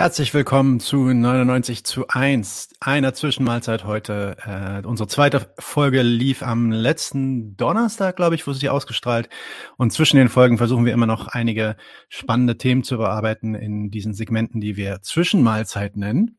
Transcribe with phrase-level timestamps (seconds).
[0.00, 4.34] Herzlich willkommen zu 99 zu 1, einer Zwischenmahlzeit heute.
[4.46, 9.28] Äh, unsere zweite Folge lief am letzten Donnerstag, glaube ich, wo sie ausgestrahlt.
[9.76, 11.76] Und zwischen den Folgen versuchen wir immer noch einige
[12.08, 16.38] spannende Themen zu bearbeiten in diesen Segmenten, die wir Zwischenmahlzeit nennen.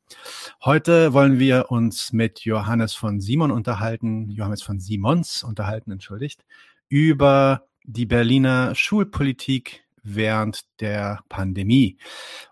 [0.66, 6.46] Heute wollen wir uns mit Johannes von Simon unterhalten, Johannes von Simons unterhalten, entschuldigt,
[6.90, 11.98] über die Berliner Schulpolitik während der Pandemie.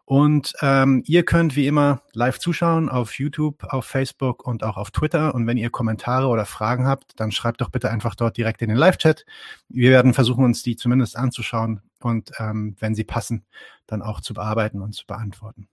[0.05, 4.91] Und ähm, ihr könnt wie immer live zuschauen auf YouTube, auf Facebook und auch auf
[4.91, 5.33] Twitter.
[5.35, 8.69] Und wenn ihr Kommentare oder Fragen habt, dann schreibt doch bitte einfach dort direkt in
[8.69, 9.25] den Live-Chat.
[9.67, 13.45] Wir werden versuchen, uns die zumindest anzuschauen und ähm, wenn sie passen,
[13.87, 15.67] dann auch zu bearbeiten und zu beantworten.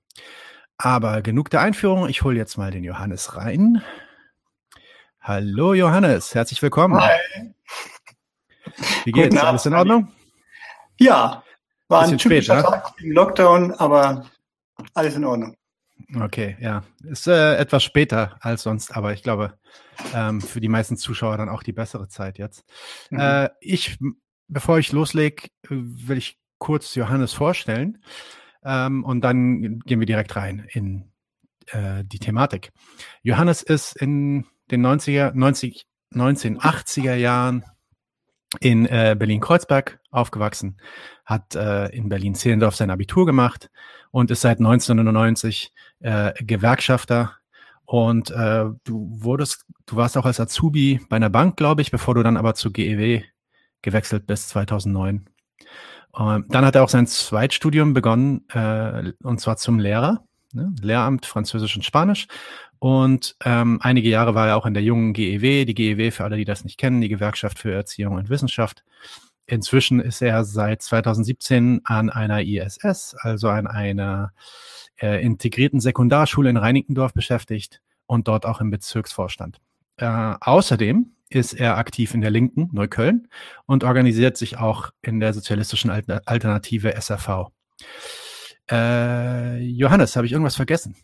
[0.78, 2.08] Aber genug der Einführung.
[2.08, 3.82] Ich hole jetzt mal den Johannes rein.
[5.20, 7.00] Hallo Johannes, herzlich willkommen.
[7.00, 7.54] Hi.
[9.04, 9.36] Wie geht's?
[9.36, 10.12] Alles in Ordnung?
[10.98, 11.42] Ja,
[11.88, 12.70] war ein typischer spät, ne?
[12.70, 14.26] Tag im Lockdown, aber
[14.94, 15.56] alles in Ordnung.
[16.14, 16.82] Okay, ja.
[17.04, 19.58] Ist äh, etwas später als sonst, aber ich glaube,
[20.14, 22.64] ähm, für die meisten Zuschauer dann auch die bessere Zeit jetzt.
[23.10, 23.20] Mhm.
[23.20, 23.98] Äh, ich,
[24.48, 28.02] bevor ich loslege, will ich kurz Johannes vorstellen
[28.64, 31.12] ähm, und dann gehen wir direkt rein in
[31.66, 32.72] äh, die Thematik.
[33.22, 37.64] Johannes ist in den 90er, 90, 1980er Jahren
[38.60, 40.76] in äh, Berlin-Kreuzberg aufgewachsen,
[41.24, 43.70] hat äh, in Berlin-Zehlendorf sein Abitur gemacht
[44.10, 47.32] und ist seit 1999 äh, Gewerkschafter.
[47.84, 52.14] Und äh, du wurdest, du warst auch als Azubi bei einer Bank, glaube ich, bevor
[52.14, 53.22] du dann aber zu GEW
[53.82, 55.28] gewechselt bist 2009.
[56.18, 60.72] Ähm, dann hat er auch sein Zweitstudium begonnen, äh, und zwar zum Lehrer, ne?
[60.80, 62.26] Lehramt Französisch und Spanisch.
[62.78, 66.36] Und ähm, einige Jahre war er auch in der jungen GEW, die GEW für alle,
[66.36, 68.84] die das nicht kennen, die Gewerkschaft für Erziehung und Wissenschaft.
[69.46, 74.32] Inzwischen ist er seit 2017 an einer ISS, also an einer
[75.00, 79.60] äh, integrierten Sekundarschule in Reinickendorf beschäftigt und dort auch im Bezirksvorstand.
[79.98, 83.28] Äh, außerdem ist er aktiv in der Linken Neukölln
[83.66, 87.50] und organisiert sich auch in der sozialistischen Alternative SRV.
[88.70, 90.96] Äh, Johannes, habe ich irgendwas vergessen?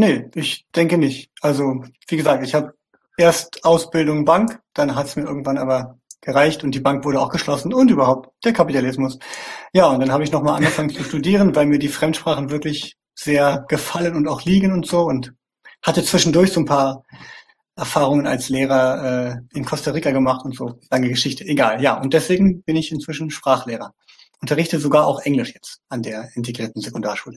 [0.00, 1.30] Nee, ich denke nicht.
[1.42, 2.72] Also, wie gesagt, ich habe
[3.18, 7.28] erst Ausbildung Bank, dann hat es mir irgendwann aber gereicht und die Bank wurde auch
[7.28, 9.18] geschlossen und überhaupt der Kapitalismus.
[9.74, 13.66] Ja, und dann habe ich nochmal angefangen zu studieren, weil mir die Fremdsprachen wirklich sehr
[13.68, 15.34] gefallen und auch liegen und so und
[15.82, 17.04] hatte zwischendurch so ein paar
[17.76, 20.80] Erfahrungen als Lehrer äh, in Costa Rica gemacht und so.
[20.90, 21.44] Lange Geschichte.
[21.44, 22.00] Egal, ja.
[22.00, 23.92] Und deswegen bin ich inzwischen Sprachlehrer.
[24.40, 27.36] Unterrichte sogar auch Englisch jetzt an der integrierten Sekundarschule.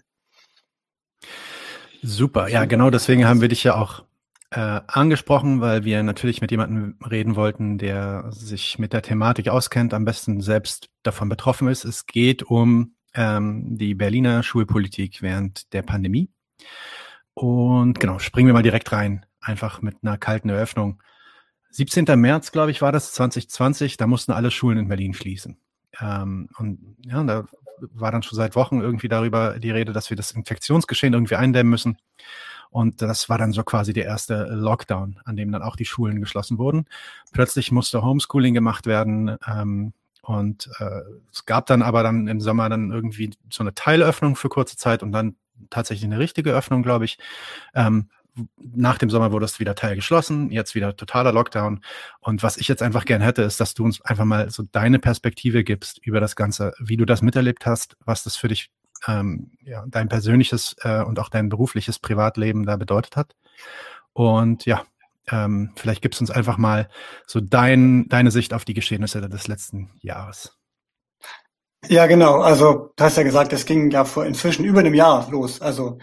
[2.05, 4.03] Super, ja, genau deswegen haben wir dich ja auch
[4.51, 9.93] äh, angesprochen, weil wir natürlich mit jemandem reden wollten, der sich mit der Thematik auskennt,
[9.93, 11.85] am besten selbst davon betroffen ist.
[11.85, 16.29] Es geht um ähm, die Berliner Schulpolitik während der Pandemie.
[17.35, 21.01] Und genau, springen wir mal direkt rein, einfach mit einer kalten Eröffnung.
[21.71, 22.05] 17.
[22.19, 25.57] März, glaube ich, war das 2020, da mussten alle Schulen in Berlin schließen.
[26.01, 27.45] Ähm, und ja, da
[27.91, 31.71] war dann schon seit Wochen irgendwie darüber die Rede, dass wir das Infektionsgeschehen irgendwie eindämmen
[31.71, 31.97] müssen.
[32.69, 36.19] Und das war dann so quasi der erste Lockdown, an dem dann auch die Schulen
[36.19, 36.85] geschlossen wurden.
[37.31, 39.37] Plötzlich musste Homeschooling gemacht werden.
[39.47, 41.01] Ähm, und äh,
[41.31, 45.03] es gab dann aber dann im Sommer dann irgendwie so eine Teilöffnung für kurze Zeit
[45.03, 45.35] und dann
[45.69, 47.19] tatsächlich eine richtige Öffnung, glaube ich.
[47.75, 48.09] Ähm,
[48.57, 51.81] nach dem Sommer wurde es wieder Teil geschlossen, jetzt wieder totaler Lockdown.
[52.19, 54.99] Und was ich jetzt einfach gern hätte, ist, dass du uns einfach mal so deine
[54.99, 58.71] Perspektive gibst über das Ganze, wie du das miterlebt hast, was das für dich,
[59.07, 63.35] ähm, ja, dein persönliches äh, und auch dein berufliches Privatleben da bedeutet hat.
[64.13, 64.83] Und ja,
[65.29, 66.89] ähm, vielleicht gibst du uns einfach mal
[67.27, 70.57] so dein, deine Sicht auf die Geschehnisse des letzten Jahres.
[71.89, 72.41] Ja, genau.
[72.41, 75.61] Also, du hast ja gesagt, es ging ja vor inzwischen über einem Jahr los.
[75.61, 75.99] Also,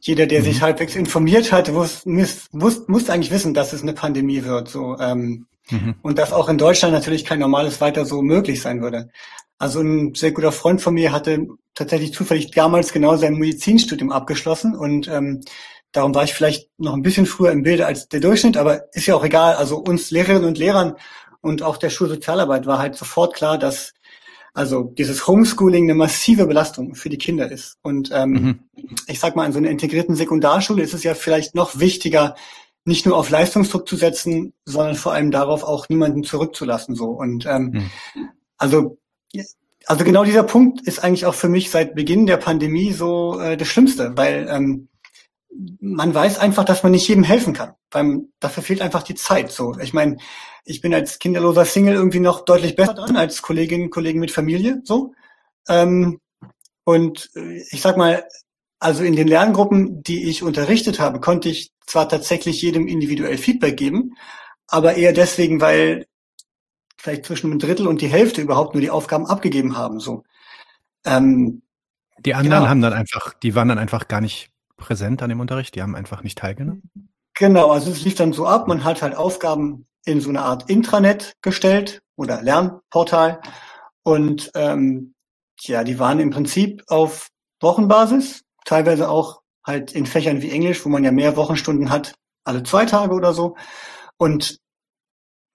[0.00, 0.44] jeder, der mhm.
[0.44, 4.68] sich halbwegs informiert hat, muss, muss, muss eigentlich wissen, dass es eine Pandemie wird.
[4.68, 5.94] So, ähm, mhm.
[6.02, 9.10] Und dass auch in Deutschland natürlich kein normales weiter so möglich sein würde.
[9.58, 14.74] Also ein sehr guter Freund von mir hatte tatsächlich zufällig damals genau sein Medizinstudium abgeschlossen
[14.74, 15.42] und ähm,
[15.92, 19.06] darum war ich vielleicht noch ein bisschen früher im Bilde als der Durchschnitt, aber ist
[19.06, 19.56] ja auch egal.
[19.56, 20.94] Also uns Lehrerinnen und Lehrern
[21.42, 23.92] und auch der Schulsozialarbeit war halt sofort klar, dass
[24.52, 27.78] also dieses Homeschooling eine massive Belastung für die Kinder ist.
[27.82, 28.60] Und ähm, mhm.
[29.06, 32.34] ich sag mal, an so einer integrierten Sekundarschule ist es ja vielleicht noch wichtiger,
[32.84, 36.94] nicht nur auf Leistungsdruck zu setzen, sondern vor allem darauf auch niemanden zurückzulassen.
[36.94, 37.90] So und ähm, mhm.
[38.56, 38.96] also
[39.86, 43.56] also genau dieser Punkt ist eigentlich auch für mich seit Beginn der Pandemie so äh,
[43.56, 44.88] das Schlimmste, weil ähm,
[45.80, 47.74] man weiß einfach, dass man nicht jedem helfen kann.
[47.90, 49.50] Weil dafür fehlt einfach die Zeit.
[49.52, 50.16] So, ich meine,
[50.64, 54.30] ich bin als kinderloser Single irgendwie noch deutlich besser dran als Kolleginnen und Kollegen mit
[54.30, 54.80] Familie.
[54.84, 55.14] So.
[55.68, 56.20] Ähm,
[56.84, 58.24] und äh, ich sag mal,
[58.82, 63.76] Also in den Lerngruppen, die ich unterrichtet habe, konnte ich zwar tatsächlich jedem individuell Feedback
[63.76, 64.14] geben,
[64.68, 66.06] aber eher deswegen, weil
[66.96, 70.00] vielleicht zwischen einem Drittel und die Hälfte überhaupt nur die Aufgaben abgegeben haben.
[70.00, 70.22] So.
[71.04, 71.60] Ähm,
[72.20, 72.70] die anderen genau.
[72.70, 74.50] haben dann einfach, die waren dann einfach gar nicht
[74.80, 76.90] präsent an dem Unterricht, die haben einfach nicht teilgenommen.
[77.34, 80.68] Genau, also es lief dann so ab, man hat halt Aufgaben in so eine Art
[80.68, 83.40] Intranet gestellt oder Lernportal
[84.02, 85.14] und ähm,
[85.60, 87.28] ja, die waren im Prinzip auf
[87.60, 92.62] Wochenbasis, teilweise auch halt in Fächern wie Englisch, wo man ja mehr Wochenstunden hat, alle
[92.62, 93.56] zwei Tage oder so.
[94.16, 94.58] Und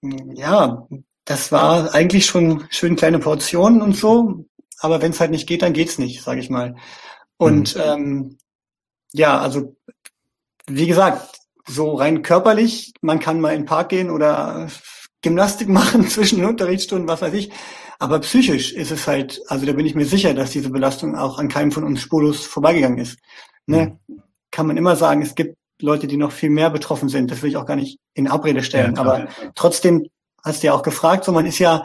[0.02, 0.86] ja,
[1.24, 4.46] das war eigentlich schon schön kleine Portionen und so,
[4.78, 6.76] aber wenn es halt nicht geht, dann geht's nicht, sage ich mal.
[7.36, 7.82] Und mhm.
[7.84, 8.38] ähm,
[9.12, 9.76] ja, also
[10.66, 14.68] wie gesagt, so rein körperlich, man kann mal in den Park gehen oder
[15.22, 17.50] Gymnastik machen zwischen den Unterrichtsstunden, was weiß ich.
[17.98, 21.38] Aber psychisch ist es halt, also da bin ich mir sicher, dass diese Belastung auch
[21.38, 23.18] an keinem von uns spurlos vorbeigegangen ist.
[23.66, 23.98] Ne?
[24.06, 24.22] Mhm.
[24.50, 27.30] Kann man immer sagen, es gibt Leute, die noch viel mehr betroffen sind.
[27.30, 28.94] Das will ich auch gar nicht in Abrede stellen.
[28.94, 30.06] Ja, Aber trotzdem
[30.44, 31.84] hast du ja auch gefragt, so man ist ja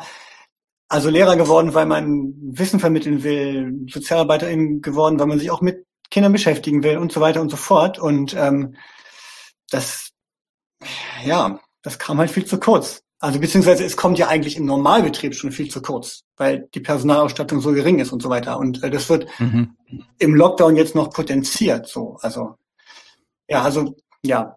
[0.87, 5.85] also Lehrer geworden, weil man Wissen vermitteln will, Sozialarbeiterin geworden, weil man sich auch mit
[6.11, 7.97] Kindern beschäftigen will und so weiter und so fort.
[7.97, 8.75] Und ähm,
[9.69, 10.11] das,
[11.25, 13.01] ja, das kam halt viel zu kurz.
[13.19, 17.61] Also beziehungsweise es kommt ja eigentlich im Normalbetrieb schon viel zu kurz, weil die Personalausstattung
[17.61, 18.57] so gering ist und so weiter.
[18.57, 19.75] Und äh, das wird mhm.
[20.17, 21.87] im Lockdown jetzt noch potenziert.
[21.87, 22.55] So, also
[23.47, 24.55] ja, also ja,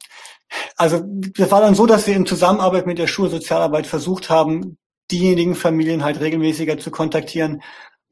[0.77, 4.79] also das war dann so, dass wir in Zusammenarbeit mit der Schulsozialarbeit versucht haben,
[5.11, 7.63] diejenigen Familien halt regelmäßiger zu kontaktieren,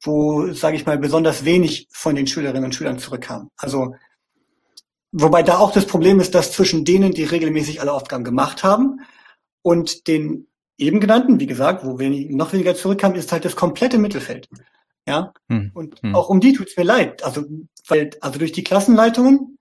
[0.02, 3.50] wo, sage ich mal, besonders wenig von den Schülerinnen und Schülern zurückkam.
[3.56, 3.94] Also
[5.12, 9.00] wobei da auch das Problem ist, dass zwischen denen, die regelmäßig alle Aufgaben gemacht haben,
[9.62, 13.98] und den eben genannten, wie gesagt, wo wenig, noch weniger zurückkam, ist halt das komplette
[13.98, 14.48] Mittelfeld.
[15.06, 15.70] Ja, hm.
[15.74, 16.14] und hm.
[16.14, 17.24] auch um die tut's mir leid.
[17.24, 17.44] Also,
[17.88, 19.58] weil, also durch die Klassenleitungen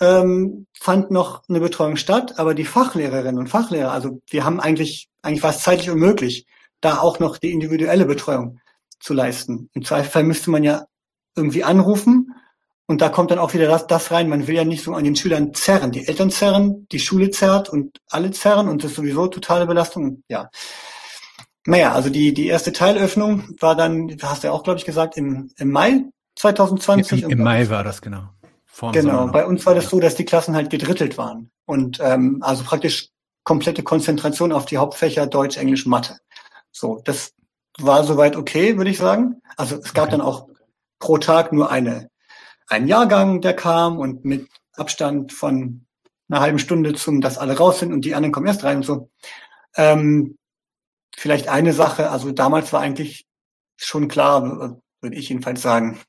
[0.00, 5.08] ähm, fand noch eine Betreuung statt, aber die Fachlehrerinnen und Fachlehrer, also wir haben eigentlich,
[5.22, 6.46] eigentlich war es zeitlich unmöglich,
[6.80, 8.60] da auch noch die individuelle Betreuung
[9.00, 9.70] zu leisten.
[9.72, 10.86] Im Zweifelsfall müsste man ja
[11.34, 12.34] irgendwie anrufen
[12.86, 15.04] und da kommt dann auch wieder das, das rein, man will ja nicht so an
[15.04, 15.90] den Schülern zerren.
[15.90, 20.22] Die Eltern zerren, die Schule zerrt und alle zerren und das ist sowieso totale Belastung.
[20.28, 20.50] Ja.
[21.64, 25.16] Naja, also die, die erste Teilöffnung war dann, hast du ja auch, glaube ich, gesagt,
[25.16, 26.04] im, im Mai
[26.36, 27.24] 2020.
[27.24, 28.28] Im, im Mai war das, genau.
[28.66, 31.50] Vorm genau, bei uns war das so, dass die Klassen halt gedrittelt waren.
[31.64, 33.08] Und ähm, also praktisch
[33.42, 36.18] komplette Konzentration auf die Hauptfächer Deutsch, Englisch, Mathe.
[36.72, 37.32] So, das
[37.78, 39.40] war soweit okay, würde ich sagen.
[39.56, 40.48] Also es gab dann auch
[40.98, 42.08] pro Tag nur eine
[42.68, 45.86] ein Jahrgang, der kam und mit Abstand von
[46.28, 48.82] einer halben Stunde zum, dass alle raus sind und die anderen kommen erst rein und
[48.82, 49.10] so.
[49.76, 50.36] Ähm,
[51.16, 53.26] vielleicht eine Sache, also damals war eigentlich
[53.76, 56.00] schon klar, würde ich jedenfalls sagen,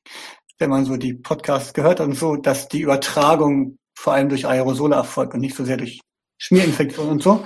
[0.58, 4.48] wenn man so die Podcasts gehört hat und so, dass die Übertragung vor allem durch
[4.48, 6.02] Aerosole erfolgt und nicht so sehr durch
[6.40, 7.46] Schmierinfektion und so.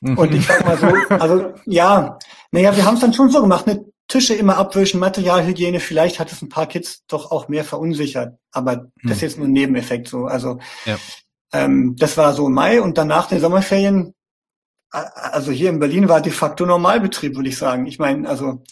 [0.00, 2.18] Und ich sag mal so, also ja,
[2.52, 3.84] naja, wir haben es dann schon so gemacht, ne?
[4.06, 8.38] Tische immer abwischen, Materialhygiene, vielleicht hat es ein paar Kids doch auch mehr verunsichert.
[8.52, 8.90] Aber hm.
[9.02, 10.24] das ist jetzt nur ein Nebeneffekt so.
[10.24, 10.96] Also ja.
[11.52, 14.14] ähm, das war so im Mai und dann nach den Sommerferien,
[14.90, 17.84] also hier in Berlin war de facto Normalbetrieb, würde ich sagen.
[17.84, 18.62] Ich meine, also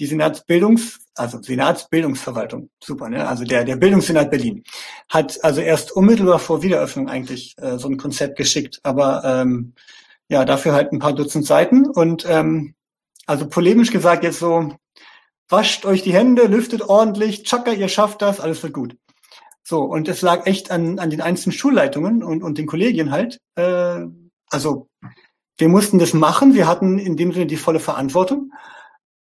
[0.00, 3.28] die Senatsbildungs, also Senatsbildungsverwaltung, super, ne?
[3.28, 4.64] Also der, der Bildungssenat Berlin
[5.08, 9.74] hat also erst unmittelbar vor Wiederöffnung eigentlich äh, so ein Konzept geschickt, aber ähm,
[10.30, 12.74] ja, dafür halt ein paar Dutzend Seiten und ähm,
[13.26, 14.72] also polemisch gesagt jetzt so,
[15.48, 18.96] wascht euch die Hände, lüftet ordentlich, tschakka, ihr schafft das, alles wird gut.
[19.64, 23.40] So, und es lag echt an, an den einzelnen Schulleitungen und, und den Kollegien halt.
[23.56, 24.06] Äh,
[24.50, 24.88] also
[25.58, 28.52] wir mussten das machen, wir hatten in dem Sinne die volle Verantwortung,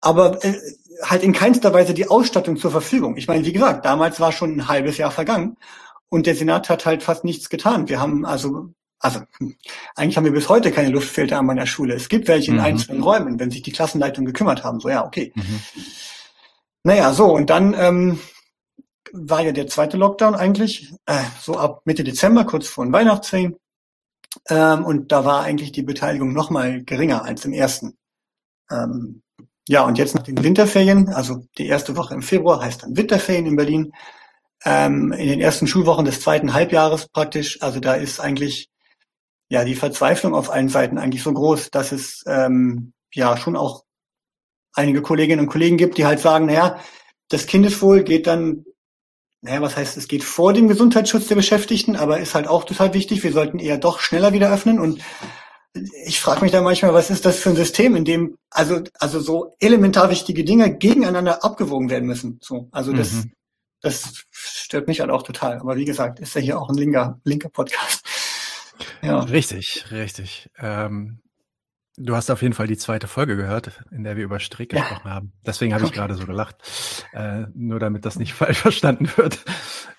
[0.02, 0.60] aber äh,
[1.04, 3.16] halt in keinster Weise die Ausstattung zur Verfügung.
[3.16, 5.58] Ich meine, wie gesagt, damals war schon ein halbes Jahr vergangen
[6.10, 7.90] und der Senat hat halt fast nichts getan.
[7.90, 8.70] Wir haben also
[9.06, 9.22] also
[9.96, 11.94] eigentlich haben wir bis heute keine Luftfilter an meiner Schule.
[11.94, 12.64] Es gibt welche in mhm.
[12.64, 14.80] einzelnen Räumen, wenn sich die Klassenleitungen gekümmert haben.
[14.80, 15.32] So, ja, okay.
[15.36, 15.62] Mhm.
[16.84, 18.20] Naja, so, und dann ähm,
[19.14, 23.56] war ja der zweite Lockdown eigentlich, äh, so ab Mitte Dezember, kurz vor den Weihnachtsferien.
[24.50, 27.98] Ähm, und da war eigentlich die Beteiligung noch mal geringer als im ersten.
[28.72, 29.22] Ähm,
[29.68, 33.46] ja, und jetzt nach den Winterferien, also die erste Woche im Februar heißt dann Winterferien
[33.46, 33.94] in Berlin,
[34.64, 38.70] ähm, in den ersten Schulwochen des zweiten Halbjahres praktisch, also da ist eigentlich
[39.56, 43.86] ja die Verzweiflung auf allen Seiten eigentlich so groß, dass es ähm, ja schon auch
[44.74, 46.78] einige Kolleginnen und Kollegen gibt, die halt sagen, naja,
[47.30, 48.66] das Kindeswohl geht dann,
[49.42, 52.94] naja, was heißt, es geht vor dem Gesundheitsschutz der Beschäftigten, aber ist halt auch total
[52.94, 53.24] wichtig.
[53.24, 55.02] Wir sollten eher doch schneller wieder öffnen und
[56.06, 59.22] ich frage mich da manchmal, was ist das für ein System, in dem also also
[59.22, 62.40] so elementar wichtige Dinge gegeneinander abgewogen werden müssen.
[62.42, 63.32] So, also das mhm.
[63.82, 65.60] das stört mich halt auch total.
[65.60, 68.05] Aber wie gesagt, ist ja hier auch ein linker, linker Podcast.
[69.02, 69.20] Ja.
[69.20, 70.50] Richtig, richtig.
[70.58, 71.22] Ähm,
[71.98, 74.82] du hast auf jeden Fall die zweite Folge gehört, in der wir über Strick ja.
[74.82, 75.34] gesprochen haben.
[75.46, 76.00] Deswegen habe ich okay.
[76.00, 76.58] gerade so gelacht.
[77.14, 79.44] Äh, nur damit das nicht falsch verstanden wird.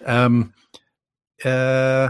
[0.04, 0.52] Ähm,
[1.38, 2.08] äh,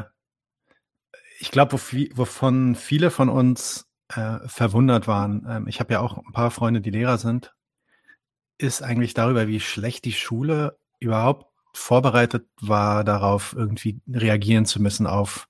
[1.38, 1.78] ich glaube,
[2.14, 6.80] wovon viele von uns äh, verwundert waren, ähm, ich habe ja auch ein paar Freunde,
[6.80, 7.54] die Lehrer sind,
[8.58, 15.06] ist eigentlich darüber, wie schlecht die Schule überhaupt vorbereitet war, darauf irgendwie reagieren zu müssen
[15.06, 15.46] auf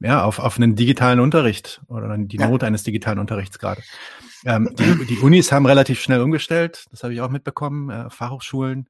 [0.00, 2.68] ja, auf, auf einen digitalen Unterricht oder die Not ja.
[2.68, 3.82] eines digitalen Unterrichts gerade.
[4.44, 8.88] Ähm, die, die Unis haben relativ schnell umgestellt, das habe ich auch mitbekommen, äh, Fachhochschulen,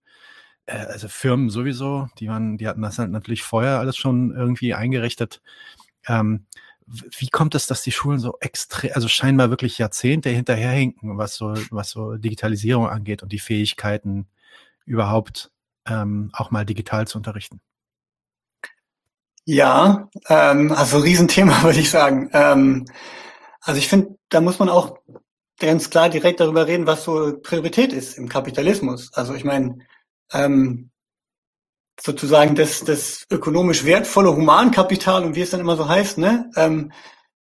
[0.66, 4.74] äh, also Firmen sowieso, die waren, die hatten das halt natürlich vorher alles schon irgendwie
[4.74, 5.40] eingerichtet.
[6.06, 6.46] Ähm,
[6.86, 11.54] wie kommt es, dass die Schulen so extrem, also scheinbar wirklich Jahrzehnte hinterherhinken, was so,
[11.70, 14.28] was so Digitalisierung angeht und die Fähigkeiten
[14.84, 15.50] überhaupt
[15.86, 17.60] ähm, auch mal digital zu unterrichten?
[19.46, 22.30] Ja, ähm, also Riesenthema würde ich sagen.
[22.32, 22.86] Ähm,
[23.60, 24.98] also ich finde, da muss man auch
[25.58, 29.12] ganz klar direkt darüber reden, was so Priorität ist im Kapitalismus.
[29.14, 29.78] Also ich meine,
[30.32, 30.90] ähm,
[32.00, 36.92] sozusagen das, das ökonomisch wertvolle Humankapital und wie es dann immer so heißt, ne, ähm,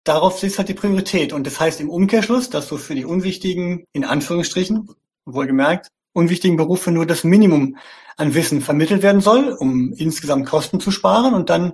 [0.03, 1.33] darauf ist halt die Priorität.
[1.33, 4.89] Und das heißt im Umkehrschluss, dass so für die unwichtigen, in Anführungsstrichen,
[5.25, 7.77] wohlgemerkt, unwichtigen Berufe nur das Minimum
[8.17, 11.33] an Wissen vermittelt werden soll, um insgesamt Kosten zu sparen.
[11.33, 11.73] Und dann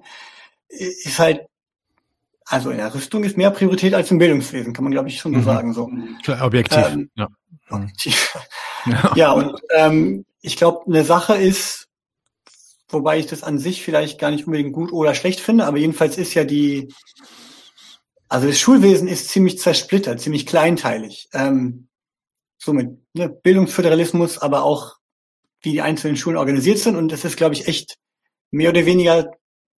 [0.67, 1.47] ist halt,
[2.45, 5.33] also in der Rüstung ist mehr Priorität als im Bildungswesen, kann man glaube ich schon
[5.33, 5.43] so mhm.
[5.43, 5.73] sagen.
[5.73, 5.89] So.
[6.41, 6.85] Objektiv.
[6.91, 7.27] Ähm, ja.
[7.69, 8.37] objektiv.
[8.85, 9.13] Ja.
[9.15, 11.87] ja, und ähm, ich glaube, eine Sache ist,
[12.89, 16.17] wobei ich das an sich vielleicht gar nicht unbedingt gut oder schlecht finde, aber jedenfalls
[16.17, 16.93] ist ja die,
[18.27, 21.29] also das Schulwesen ist ziemlich zersplittert, ziemlich kleinteilig.
[21.31, 21.87] Ähm,
[22.63, 24.97] so mit ne, Bildungsföderalismus, aber auch
[25.61, 26.95] wie die einzelnen Schulen organisiert sind.
[26.95, 27.97] Und das ist, glaube ich, echt
[28.51, 29.31] mehr oder weniger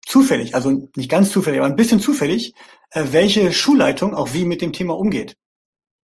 [0.07, 2.55] zufällig, also nicht ganz zufällig, aber ein bisschen zufällig,
[2.91, 5.37] äh, welche Schulleitung auch wie mit dem Thema umgeht.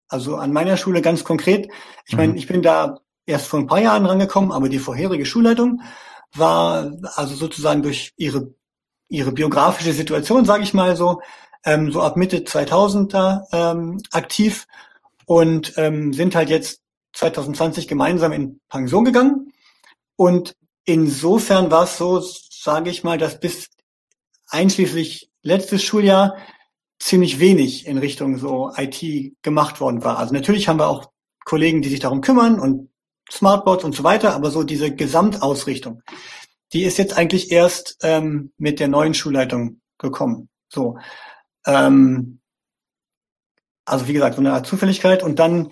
[0.08, 1.68] Also an meiner Schule ganz konkret,
[2.06, 2.38] ich meine, mhm.
[2.38, 5.82] ich bin da erst vor ein paar Jahren rangekommen, aber die vorherige Schulleitung
[6.34, 8.54] war also sozusagen durch ihre
[9.10, 11.20] ihre biografische Situation, sage ich mal so,
[11.64, 14.66] ähm, so ab Mitte 2000er ähm, aktiv
[15.30, 16.82] und ähm, sind halt jetzt
[17.12, 19.52] 2020 gemeinsam in Pension gegangen.
[20.16, 23.68] Und insofern war es so, sage ich mal, dass bis
[24.48, 26.36] einschließlich letztes Schuljahr
[26.98, 29.00] ziemlich wenig in Richtung so IT
[29.42, 30.18] gemacht worden war.
[30.18, 31.12] Also natürlich haben wir auch
[31.44, 32.90] Kollegen, die sich darum kümmern und
[33.30, 36.02] Smartboards und so weiter, aber so diese Gesamtausrichtung,
[36.72, 40.48] die ist jetzt eigentlich erst ähm, mit der neuen Schulleitung gekommen.
[40.68, 40.98] So,
[41.66, 42.39] ähm,
[43.90, 45.70] also wie gesagt, so eine Art Zufälligkeit und dann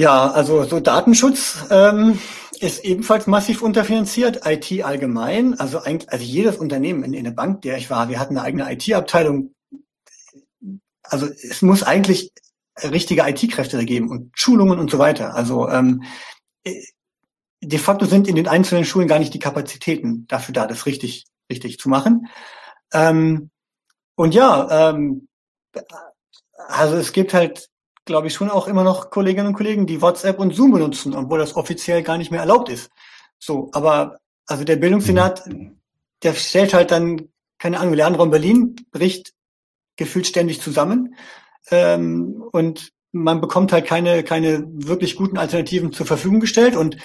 [0.00, 2.20] ja, also so Datenschutz ähm,
[2.60, 7.62] ist ebenfalls massiv unterfinanziert, IT allgemein, also eigentlich, also jedes Unternehmen in, in der Bank,
[7.62, 9.54] der ich war, wir hatten eine eigene IT-Abteilung.
[11.02, 12.30] Also es muss eigentlich
[12.80, 15.34] richtige IT-Kräfte geben und Schulungen und so weiter.
[15.34, 16.04] Also ähm,
[17.60, 21.26] de facto sind in den einzelnen Schulen gar nicht die Kapazitäten dafür da, das richtig,
[21.50, 22.28] richtig zu machen.
[22.92, 23.50] Ähm,
[24.14, 25.26] und ja, ähm,
[26.68, 27.68] also es gibt halt,
[28.04, 31.38] glaube ich, schon auch immer noch Kolleginnen und Kollegen, die WhatsApp und Zoom benutzen, obwohl
[31.38, 32.90] das offiziell gar nicht mehr erlaubt ist.
[33.38, 35.42] So, aber also der Bildungssenat,
[36.22, 39.32] der stellt halt dann, keine Ahnung, Lernraum Berlin bricht
[39.96, 41.14] gefühlt ständig zusammen.
[41.70, 46.98] Ähm, und man bekommt halt keine, keine wirklich guten Alternativen zur Verfügung gestellt und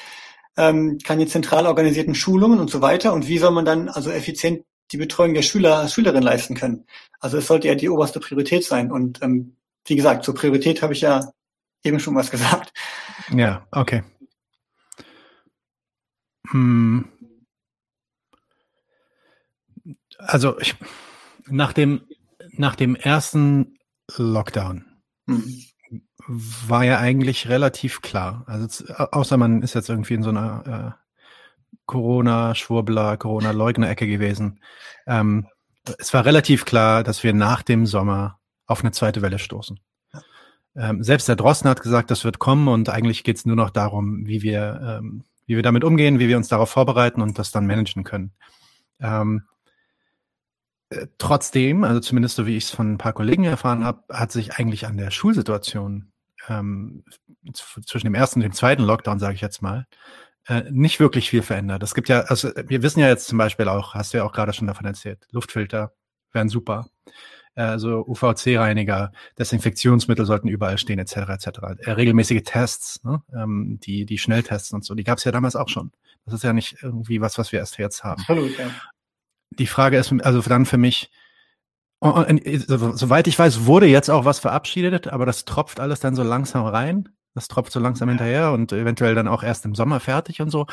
[0.58, 3.14] ähm, keine zentral organisierten Schulungen und so weiter.
[3.14, 6.86] Und wie soll man dann also effizient die Betreuung der Schüler, Schülerin leisten können?
[7.20, 8.92] Also es sollte ja die oberste Priorität sein.
[8.92, 11.32] Und ähm, wie gesagt, zur Priorität habe ich ja
[11.84, 12.74] eben schon was gesagt.
[13.32, 14.04] Ja, okay.
[16.50, 17.08] Hm.
[20.18, 20.76] Also ich,
[21.48, 22.08] nach dem
[22.56, 23.78] nach dem ersten
[24.16, 24.86] Lockdown
[25.28, 25.64] hm
[26.28, 28.44] war ja eigentlich relativ klar.
[28.48, 31.03] Also außer man ist jetzt irgendwie in so einer äh,
[31.86, 34.60] Corona-Schwurbler, Corona-Leugner-Ecke gewesen.
[35.06, 35.48] Ähm,
[35.98, 39.80] es war relativ klar, dass wir nach dem Sommer auf eine zweite Welle stoßen.
[40.76, 43.70] Ähm, selbst der Drossen hat gesagt, das wird kommen und eigentlich geht es nur noch
[43.70, 47.52] darum, wie wir, ähm, wie wir damit umgehen, wie wir uns darauf vorbereiten und das
[47.52, 48.32] dann managen können.
[49.00, 49.44] Ähm,
[50.90, 54.32] äh, trotzdem, also zumindest so wie ich es von ein paar Kollegen erfahren habe, hat
[54.32, 56.12] sich eigentlich an der Schulsituation
[56.48, 57.04] ähm,
[57.54, 59.86] zwischen dem ersten und dem zweiten Lockdown, sage ich jetzt mal,
[60.48, 61.84] äh, nicht wirklich viel verändert.
[61.84, 64.34] Es gibt ja, also wir wissen ja jetzt zum Beispiel auch, hast du ja auch
[64.34, 65.94] gerade schon davon erzählt, Luftfilter
[66.32, 66.88] wären super.
[67.56, 71.18] also UVC-Reiniger, Desinfektionsmittel sollten überall stehen, etc.
[71.30, 71.48] etc.
[71.80, 73.22] Äh, regelmäßige Tests, ne?
[73.34, 75.92] ähm, die, die Schnelltests und so, die gab es ja damals auch schon.
[76.26, 78.22] Das ist ja nicht irgendwie was, was wir erst jetzt haben.
[78.22, 78.72] Absolut, ja.
[79.52, 81.12] Die Frage ist also dann für mich,
[82.02, 86.66] soweit ich weiß, wurde jetzt auch was verabschiedet, aber das tropft alles dann so langsam
[86.66, 87.10] rein.
[87.34, 90.68] Das tropft so langsam hinterher und eventuell dann auch erst im Sommer fertig und so,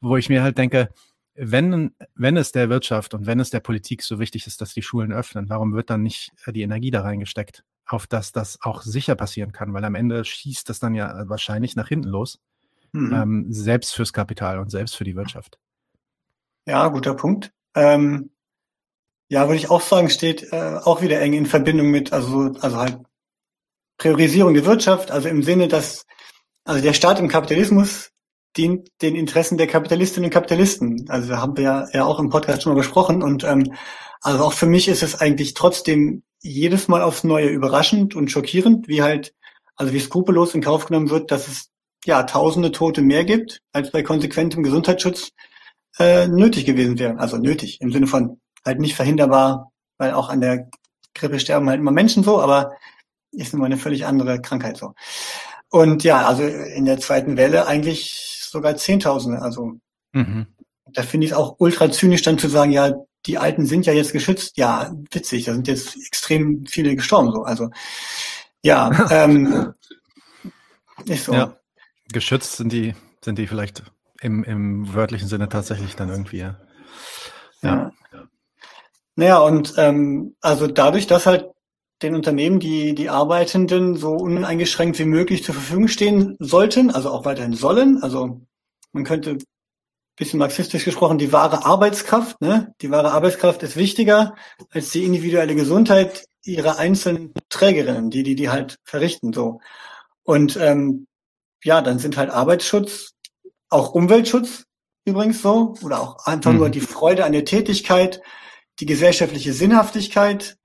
[0.00, 0.88] wo ich mir halt denke,
[1.34, 4.82] wenn, wenn es der Wirtschaft und wenn es der Politik so wichtig ist, dass die
[4.82, 9.14] Schulen öffnen, warum wird dann nicht die Energie da reingesteckt, auf dass das auch sicher
[9.14, 9.72] passieren kann?
[9.72, 12.40] Weil am Ende schießt das dann ja wahrscheinlich nach hinten los,
[12.92, 13.12] mhm.
[13.12, 15.58] ähm, selbst fürs Kapital und selbst für die Wirtschaft.
[16.66, 17.52] Ja, guter Punkt.
[17.74, 18.30] Ähm,
[19.28, 22.76] ja, würde ich auch sagen, steht äh, auch wieder eng in Verbindung mit, also, also
[22.78, 22.98] halt
[23.98, 26.06] Priorisierung der Wirtschaft, also im Sinne, dass
[26.64, 28.10] also der Staat im Kapitalismus
[28.56, 31.06] dient den Interessen der Kapitalistinnen und Kapitalisten.
[31.08, 33.22] Also haben wir ja, ja auch im Podcast schon mal besprochen.
[33.22, 33.72] Und ähm,
[34.20, 38.88] also auch für mich ist es eigentlich trotzdem jedes Mal aufs Neue überraschend und schockierend,
[38.88, 39.34] wie halt,
[39.76, 41.70] also wie skrupellos in Kauf genommen wird, dass es
[42.04, 45.30] ja tausende Tote mehr gibt, als bei konsequentem Gesundheitsschutz
[45.98, 47.18] äh, nötig gewesen wären.
[47.18, 50.68] Also nötig im Sinne von halt nicht verhinderbar, weil auch an der
[51.14, 52.72] Grippe sterben halt immer Menschen so, aber
[53.32, 54.94] ist nun mal eine völlig andere Krankheit so.
[55.70, 59.42] Und ja, also in der zweiten Welle eigentlich sogar Zehntausende.
[59.42, 59.78] Also
[60.12, 60.46] mhm.
[60.86, 62.92] da finde ich es auch ultra zynisch dann zu sagen, ja,
[63.26, 64.56] die Alten sind ja jetzt geschützt.
[64.56, 67.32] Ja, witzig, da sind jetzt extrem viele gestorben.
[67.32, 67.70] So, also
[68.62, 69.74] ja, ähm,
[71.04, 71.32] ist so.
[71.34, 71.56] Ja,
[72.12, 73.82] geschützt sind die, sind die vielleicht
[74.20, 76.38] im, im wörtlichen Sinne tatsächlich dann irgendwie.
[76.38, 76.58] Ja.
[77.62, 77.92] ja.
[79.16, 81.50] Naja, und ähm, also dadurch, dass halt
[82.02, 87.24] den Unternehmen die, die Arbeitenden so uneingeschränkt wie möglich zur Verfügung stehen sollten, also auch
[87.24, 88.02] weiterhin sollen.
[88.02, 88.40] Also
[88.92, 89.38] man könnte
[90.18, 92.74] bisschen marxistisch gesprochen, die wahre Arbeitskraft, ne?
[92.82, 94.34] Die wahre Arbeitskraft ist wichtiger
[94.70, 99.60] als die individuelle Gesundheit ihrer einzelnen Trägerinnen, die, die, die halt verrichten, so.
[100.24, 101.06] Und, ähm,
[101.62, 103.12] ja, dann sind halt Arbeitsschutz,
[103.70, 104.64] auch Umweltschutz
[105.04, 106.58] übrigens so, oder auch einfach mhm.
[106.58, 108.20] nur die Freude an der Tätigkeit,
[108.80, 110.57] die gesellschaftliche Sinnhaftigkeit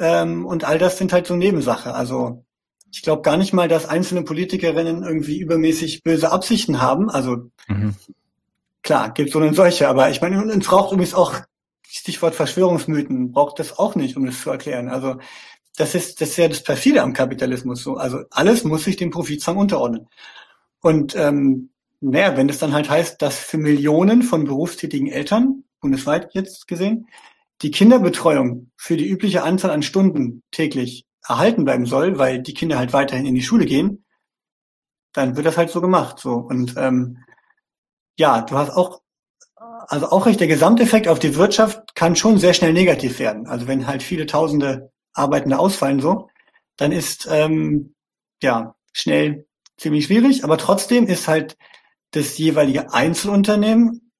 [0.00, 1.94] ähm, und all das sind halt so Nebensache.
[1.94, 2.44] Also
[2.90, 7.08] ich glaube gar nicht mal, dass einzelne Politikerinnen irgendwie übermäßig böse Absichten haben.
[7.08, 7.94] Also mhm.
[8.82, 11.34] klar, gibt so eine solche, aber ich meine, es braucht übrigens auch
[11.86, 14.88] Stichwort Verschwörungsmythen, braucht das auch nicht, um das zu erklären.
[14.88, 15.16] Also
[15.76, 17.96] das ist, das ist ja das perfide am Kapitalismus so.
[17.96, 20.08] Also alles muss sich dem Profitzwang unterordnen.
[20.80, 26.30] Und ähm, naja, wenn es dann halt heißt, dass für Millionen von berufstätigen Eltern, bundesweit
[26.32, 27.08] jetzt gesehen,
[27.62, 32.78] die Kinderbetreuung für die übliche Anzahl an Stunden täglich erhalten bleiben soll, weil die Kinder
[32.78, 34.04] halt weiterhin in die Schule gehen,
[35.12, 36.18] dann wird das halt so gemacht.
[36.18, 37.18] So und ähm,
[38.16, 39.00] ja, du hast auch
[39.88, 43.46] also auch recht, der Gesamteffekt auf die Wirtschaft kann schon sehr schnell negativ werden.
[43.46, 46.28] Also wenn halt viele Tausende Arbeitende ausfallen so,
[46.76, 47.94] dann ist ähm,
[48.42, 49.46] ja schnell
[49.76, 50.44] ziemlich schwierig.
[50.44, 51.56] Aber trotzdem ist halt
[52.12, 54.12] das jeweilige Einzelunternehmen,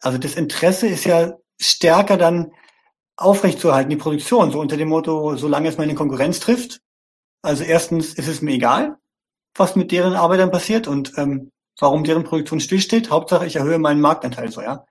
[0.00, 2.52] also das Interesse ist ja stärker dann
[3.18, 6.80] aufrechtzuerhalten, die Produktion, so unter dem Motto, solange es meine Konkurrenz trifft.
[7.42, 8.96] Also erstens ist es mir egal,
[9.54, 11.50] was mit deren Arbeitern passiert und ähm,
[11.80, 13.10] warum deren Produktion stillsteht.
[13.10, 14.84] Hauptsache, ich erhöhe meinen Marktanteil so, ja.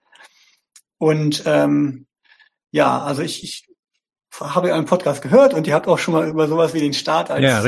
[0.97, 2.05] Und ähm,
[2.71, 3.69] ja, also ich, ich
[4.39, 7.31] habe einen Podcast gehört und ihr habt auch schon mal über sowas wie den Staat
[7.31, 7.63] als ja,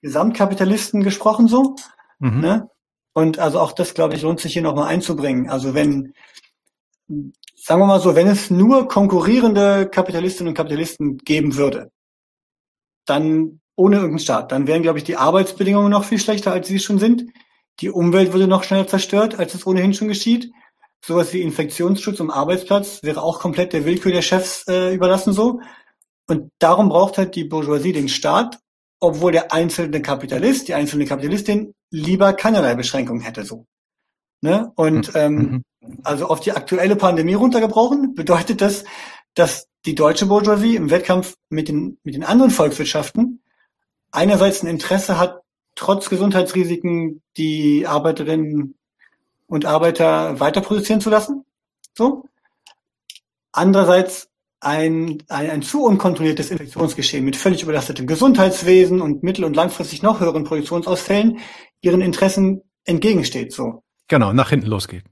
[0.00, 1.76] Gesamtkapitalisten gesprochen, so.
[2.20, 2.40] Mhm.
[2.40, 2.70] Ne?
[3.12, 5.50] Und also auch das, glaube ich, lohnt sich hier nochmal einzubringen.
[5.50, 6.14] Also wenn
[7.70, 11.92] sagen wir mal so, wenn es nur konkurrierende Kapitalistinnen und Kapitalisten geben würde,
[13.06, 16.80] dann ohne irgendeinen Staat, dann wären, glaube ich, die Arbeitsbedingungen noch viel schlechter, als sie
[16.80, 17.30] schon sind.
[17.78, 20.50] Die Umwelt würde noch schneller zerstört, als es ohnehin schon geschieht.
[21.06, 25.60] Sowas wie Infektionsschutz am Arbeitsplatz wäre auch komplett der Willkür der Chefs äh, überlassen so.
[26.26, 28.58] Und darum braucht halt die Bourgeoisie den Staat,
[28.98, 33.66] obwohl der einzelne Kapitalist, die einzelne Kapitalistin lieber keinerlei Beschränkungen hätte so.
[34.40, 34.72] Ne?
[34.74, 35.14] Und hm.
[35.14, 35.62] ähm, mhm.
[36.02, 38.84] Also auf die aktuelle Pandemie runtergebrochen, bedeutet das,
[39.34, 43.42] dass die deutsche Bourgeoisie im Wettkampf mit den, mit den anderen Volkswirtschaften
[44.12, 45.40] einerseits ein Interesse hat,
[45.74, 48.74] trotz Gesundheitsrisiken die Arbeiterinnen
[49.46, 51.44] und Arbeiter weiter produzieren zu lassen.
[51.96, 52.24] So.
[53.52, 54.28] Andererseits
[54.60, 60.20] ein, ein, ein zu unkontrolliertes Infektionsgeschehen mit völlig überlastetem Gesundheitswesen und mittel- und langfristig noch
[60.20, 61.38] höheren Produktionsausfällen
[61.80, 63.52] ihren Interessen entgegensteht.
[63.52, 63.82] So.
[64.08, 65.04] Genau, nach hinten losgeht.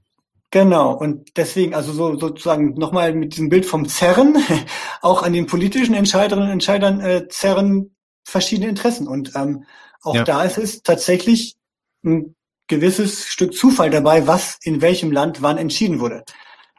[0.51, 4.35] Genau, und deswegen, also so sozusagen nochmal mit diesem Bild vom Zerren,
[5.01, 9.07] auch an den politischen Entscheiderinnen und Entscheidern äh, zerren verschiedene Interessen.
[9.07, 9.65] Und ähm,
[10.01, 10.23] auch ja.
[10.23, 11.55] da ist es tatsächlich
[12.03, 12.35] ein
[12.67, 16.23] gewisses Stück Zufall dabei, was in welchem Land wann entschieden wurde.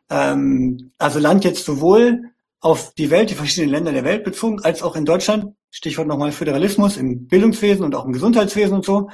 [0.08, 4.82] Ähm, also Land jetzt sowohl auf die Welt, die verschiedenen Länder der Welt bezogen, als
[4.82, 5.54] auch in Deutschland.
[5.70, 9.10] Stichwort nochmal Föderalismus im Bildungswesen und auch im Gesundheitswesen und so.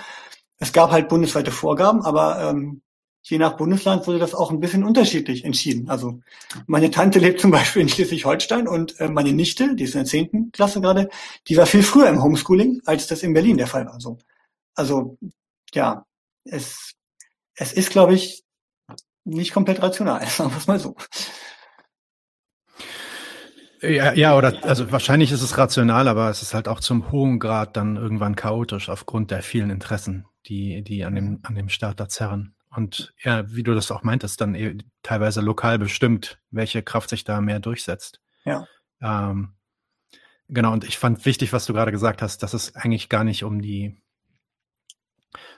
[0.58, 2.80] Es gab halt bundesweite Vorgaben, aber ähm,
[3.28, 5.90] je nach Bundesland wurde das auch ein bisschen unterschiedlich entschieden.
[5.90, 6.20] Also
[6.66, 10.06] meine Tante lebt zum Beispiel in Schleswig-Holstein und äh, meine Nichte, die ist in der
[10.06, 11.08] zehnten Klasse gerade,
[11.48, 14.00] die war viel früher im Homeschooling, als das in Berlin der Fall war.
[14.00, 14.18] So.
[14.76, 15.18] Also
[15.74, 16.06] ja,
[16.44, 16.94] es,
[17.56, 18.44] es ist, glaube ich,
[19.24, 20.94] nicht komplett rational, sagen wir es mal so.
[23.82, 27.40] Ja, ja, oder also wahrscheinlich ist es rational, aber es ist halt auch zum hohen
[27.40, 31.98] Grad dann irgendwann chaotisch aufgrund der vielen Interessen, die, die an dem, an dem Staat
[32.00, 32.55] da zerren.
[32.76, 37.24] Und ja, wie du das auch meintest, dann e teilweise lokal bestimmt, welche Kraft sich
[37.24, 38.20] da mehr durchsetzt.
[38.44, 38.66] Ja.
[39.00, 39.54] Ähm,
[40.48, 43.44] genau, und ich fand wichtig, was du gerade gesagt hast, dass es eigentlich gar nicht
[43.44, 43.96] um die,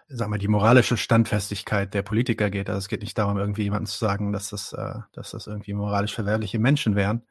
[0.07, 2.69] sag mal, die moralische Standfestigkeit der Politiker geht.
[2.69, 5.75] Also es geht nicht darum, irgendwie jemandem zu sagen, dass das, äh, dass das irgendwie
[5.75, 7.27] moralisch verwerfliche Menschen wären,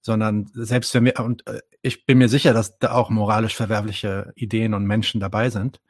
[0.00, 4.32] sondern selbst wenn wir, und äh, ich bin mir sicher, dass da auch moralisch verwerfliche
[4.36, 5.82] Ideen und Menschen dabei sind.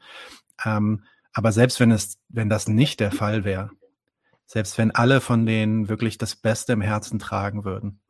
[0.65, 3.71] Ähm, aber selbst wenn es, wenn das nicht der Fall wäre,
[4.47, 8.01] selbst wenn alle von denen wirklich das Beste im Herzen tragen würden,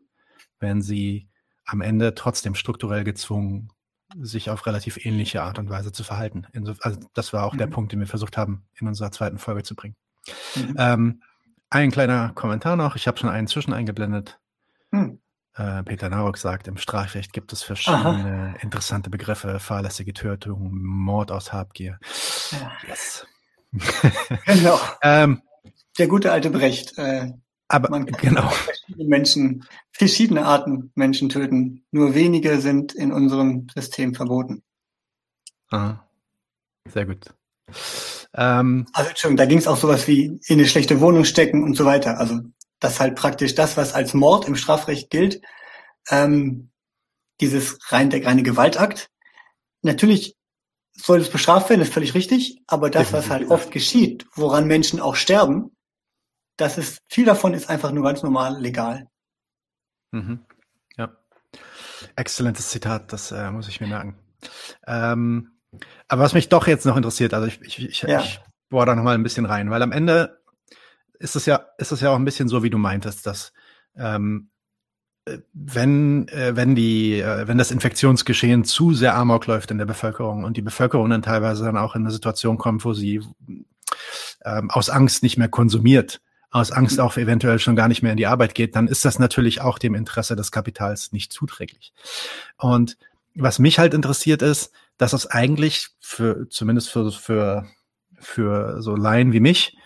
[0.60, 1.28] wären sie
[1.64, 3.70] am Ende trotzdem strukturell gezwungen,
[4.16, 6.46] sich auf relativ ähnliche Art und Weise zu verhalten.
[6.80, 7.58] also das war auch mhm.
[7.58, 9.96] der Punkt, den wir versucht haben, in unserer zweiten Folge zu bringen.
[10.56, 10.74] Mhm.
[10.78, 11.22] Ähm,
[11.70, 12.96] ein kleiner Kommentar noch.
[12.96, 14.38] Ich habe schon einen zwischen eingeblendet.
[14.90, 15.20] Mhm.
[15.58, 18.54] Äh, Peter Narok sagt, im Strafrecht gibt es verschiedene Aha.
[18.60, 21.98] interessante Begriffe, fahrlässige Tötung, Mord aus Habgier.
[22.52, 22.72] Ja.
[22.86, 23.26] Yes.
[24.46, 24.78] genau.
[25.02, 25.42] ähm,
[25.98, 26.96] Der gute alte Brecht.
[26.96, 27.32] Äh,
[27.66, 28.48] aber man kann genau.
[28.48, 31.84] verschiedene Menschen, verschiedene Arten Menschen töten.
[31.90, 34.62] Nur wenige sind in unserem System verboten.
[35.70, 36.08] Aha.
[36.88, 37.34] Sehr gut.
[38.34, 41.74] Ähm, also Entschuldigung, da ging es auch sowas wie in eine schlechte Wohnung stecken und
[41.76, 42.18] so weiter.
[42.18, 42.40] Also
[42.80, 45.40] dass halt praktisch das, was als Mord im Strafrecht gilt,
[46.10, 46.70] ähm,
[47.40, 49.10] dieses rein der reine Gewaltakt,
[49.82, 50.36] natürlich
[50.94, 55.00] soll es bestraft werden, ist völlig richtig, aber das, was halt oft geschieht, woran Menschen
[55.00, 55.76] auch sterben,
[56.56, 59.06] das ist, viel davon ist einfach nur ganz normal legal.
[60.10, 60.44] Mhm.
[60.96, 61.16] Ja.
[62.16, 64.18] Exzellentes Zitat, das äh, muss ich mir merken.
[64.86, 65.52] Ähm,
[66.08, 68.20] aber was mich doch jetzt noch interessiert, also ich, ich, ich, ja.
[68.20, 70.40] ich bohre da nochmal ein bisschen rein, weil am Ende
[71.18, 73.52] ist es ja, ist es ja auch ein bisschen so, wie du meintest, dass
[73.96, 74.50] ähm,
[75.28, 79.86] äh, wenn, äh, wenn die, äh, wenn das Infektionsgeschehen zu sehr amok läuft in der
[79.86, 83.22] Bevölkerung und die Bevölkerung dann teilweise dann auch in eine Situation kommt, wo sie
[84.44, 88.16] ähm, aus Angst nicht mehr konsumiert, aus Angst auch eventuell schon gar nicht mehr in
[88.16, 91.92] die Arbeit geht, dann ist das natürlich auch dem Interesse des Kapitals nicht zuträglich.
[92.56, 92.96] Und
[93.34, 97.66] was mich halt interessiert ist, dass es eigentlich für, zumindest für, für,
[98.18, 99.76] für so Laien wie mich,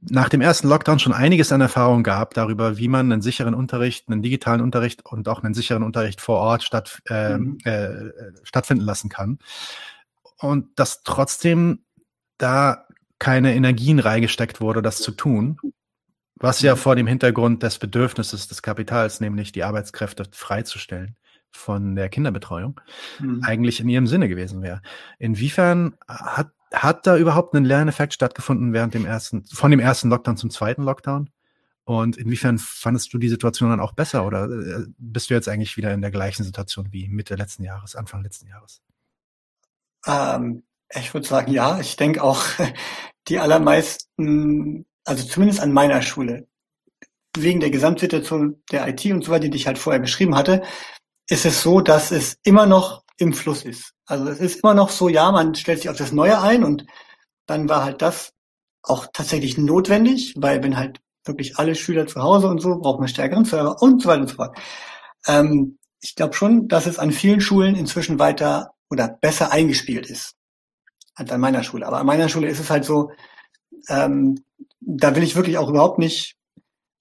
[0.00, 4.08] nach dem ersten Lockdown schon einiges an Erfahrung gab darüber, wie man einen sicheren Unterricht,
[4.08, 7.58] einen digitalen Unterricht und auch einen sicheren Unterricht vor Ort statt, äh, mhm.
[7.64, 9.38] äh, stattfinden lassen kann.
[10.38, 11.84] Und dass trotzdem
[12.38, 12.86] da
[13.18, 15.58] keine Energien reingesteckt wurde, das zu tun,
[16.36, 16.78] was ja mhm.
[16.78, 21.16] vor dem Hintergrund des Bedürfnisses des Kapitals, nämlich die Arbeitskräfte freizustellen
[21.50, 22.80] von der Kinderbetreuung,
[23.18, 23.42] mhm.
[23.44, 24.82] eigentlich in ihrem Sinne gewesen wäre.
[25.18, 30.36] Inwiefern hat hat da überhaupt ein Lerneffekt stattgefunden während dem ersten, von dem ersten Lockdown
[30.36, 31.30] zum zweiten Lockdown?
[31.84, 35.76] Und inwiefern fandest du die Situation dann auch besser oder äh, bist du jetzt eigentlich
[35.76, 38.80] wieder in der gleichen Situation wie Mitte letzten Jahres, Anfang letzten Jahres?
[40.06, 40.62] Ähm,
[40.94, 41.80] ich würde sagen, ja.
[41.80, 42.44] Ich denke auch,
[43.28, 46.46] die allermeisten, also zumindest an meiner Schule,
[47.36, 50.62] wegen der Gesamtsituation der IT und so weiter, die ich halt vorher beschrieben hatte,
[51.28, 53.92] ist es so, dass es immer noch im Fluss ist.
[54.06, 56.86] Also es ist immer noch so, ja, man stellt sich auf das Neue ein und
[57.46, 58.32] dann war halt das
[58.82, 63.08] auch tatsächlich notwendig, weil wenn halt wirklich alle Schüler zu Hause und so, braucht man
[63.08, 64.58] stärkeren Server und so weiter und so fort.
[65.26, 70.34] Ähm, ich glaube schon, dass es an vielen Schulen inzwischen weiter oder besser eingespielt ist
[71.14, 71.86] als an meiner Schule.
[71.86, 73.10] Aber an meiner Schule ist es halt so,
[73.88, 74.42] ähm,
[74.80, 76.36] da will ich wirklich auch überhaupt nicht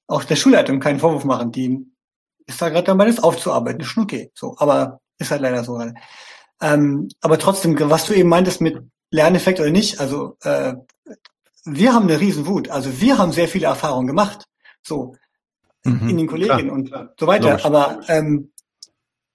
[0.07, 1.53] auch der Schulleitung keinen Vorwurf machen.
[1.53, 1.85] Die
[2.45, 3.79] ist da gerade dabei, das aufzuarbeiten.
[3.79, 4.31] Ist schon okay.
[4.33, 5.79] So, aber ist halt leider so.
[6.61, 8.79] Ähm, aber trotzdem, was du eben meintest mit
[9.11, 10.73] Lerneffekt oder nicht, also äh,
[11.65, 12.69] wir haben eine Riesenwut.
[12.69, 14.45] Also wir haben sehr viele Erfahrungen gemacht,
[14.81, 15.15] so
[15.83, 17.01] mhm, in den Kolleginnen klar.
[17.01, 17.49] und so weiter.
[17.51, 17.65] Logisch.
[17.65, 18.51] Aber ähm,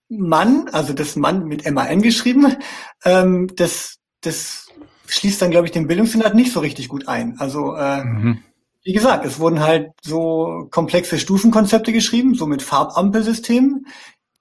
[0.09, 2.57] Mann, also das Mann mit MAN geschrieben,
[3.05, 4.69] ähm, das, das
[5.07, 7.39] schließt dann, glaube ich, den Bildungssenat nicht so richtig gut ein.
[7.39, 8.39] Also äh, mhm.
[8.83, 13.87] wie gesagt, es wurden halt so komplexe Stufenkonzepte geschrieben, so mit Farbampelsystemen,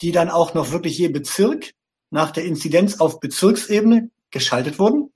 [0.02, 1.74] die dann auch noch wirklich je Bezirk
[2.10, 5.12] nach der Inzidenz auf Bezirksebene geschaltet wurden.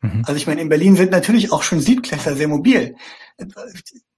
[0.00, 0.24] Mhm.
[0.26, 2.96] Also ich meine, in Berlin sind natürlich auch schon Siebtklässler sehr mobil.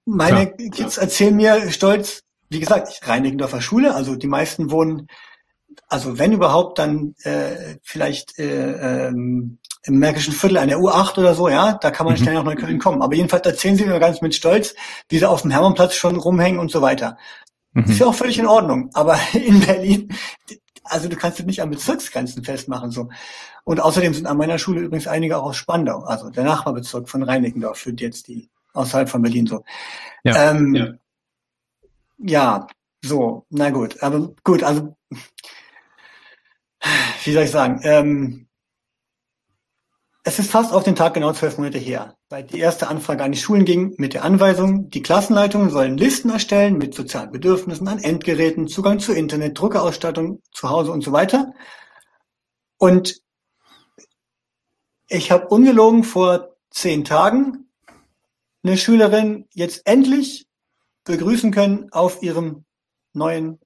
[0.05, 0.71] Meine Klar.
[0.71, 5.09] Kids erzählen mir stolz, wie gesagt, Reinickendorfer Schule, also die meisten wohnen,
[5.89, 11.35] also wenn überhaupt, dann äh, vielleicht äh, ähm, im Märkischen Viertel an der U8 oder
[11.35, 12.19] so, ja, da kann man mhm.
[12.19, 13.03] schnell nach Neukölln kommen.
[13.03, 14.75] Aber jedenfalls erzählen sie mir ganz mit Stolz,
[15.09, 17.19] wie sie auf dem Hermannplatz schon rumhängen und so weiter.
[17.75, 17.85] Mhm.
[17.85, 18.91] Ist ja auch völlig in Ordnung.
[18.95, 20.09] Aber in Berlin,
[20.85, 23.11] also du kannst es nicht an Bezirksgrenzen festmachen, so.
[23.65, 27.23] Und außerdem sind an meiner Schule übrigens einige auch aus Spandau, also der Nachbarbezirk von
[27.23, 29.65] Reinickendorf, für jetzt die außerhalb von Berlin so.
[30.23, 30.95] Ja, ähm, ja.
[32.19, 32.67] ja,
[33.03, 34.97] so, na gut, aber gut, also
[37.25, 38.49] wie soll ich sagen, ähm,
[40.25, 43.31] es ist fast auf den Tag genau zwölf Monate her, weil die erste Anfrage an
[43.31, 48.03] die Schulen ging mit der Anweisung, die Klassenleitungen sollen Listen erstellen mit sozialen Bedürfnissen an
[48.03, 51.53] Endgeräten, Zugang zu Internet, Druckerausstattung zu Hause und so weiter.
[52.77, 53.23] Und
[55.07, 57.69] ich habe ungelogen vor zehn Tagen
[58.65, 60.49] eine Schülerin jetzt endlich
[61.05, 62.65] begrüßen können auf ihrem
[63.13, 63.61] neuen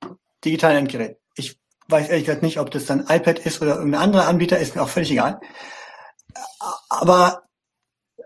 [0.45, 1.17] digitalen Endgerät.
[1.37, 4.77] Ich weiß ehrlich gesagt nicht, ob das dann iPad ist oder irgendein anderer Anbieter, ist
[4.77, 5.41] mir auch völlig egal.
[6.91, 7.48] Aber,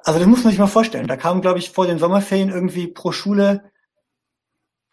[0.04, 1.06] also das muss man sich mal vorstellen.
[1.06, 3.70] Da kam, glaube ich, vor den Sommerferien irgendwie pro Schule,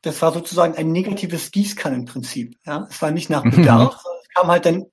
[0.01, 2.55] das war sozusagen ein negatives Gießkannenprinzip.
[2.65, 3.43] Ja, es war nicht nach.
[3.43, 4.11] Bedarf, mhm.
[4.21, 4.85] es kam halt dann,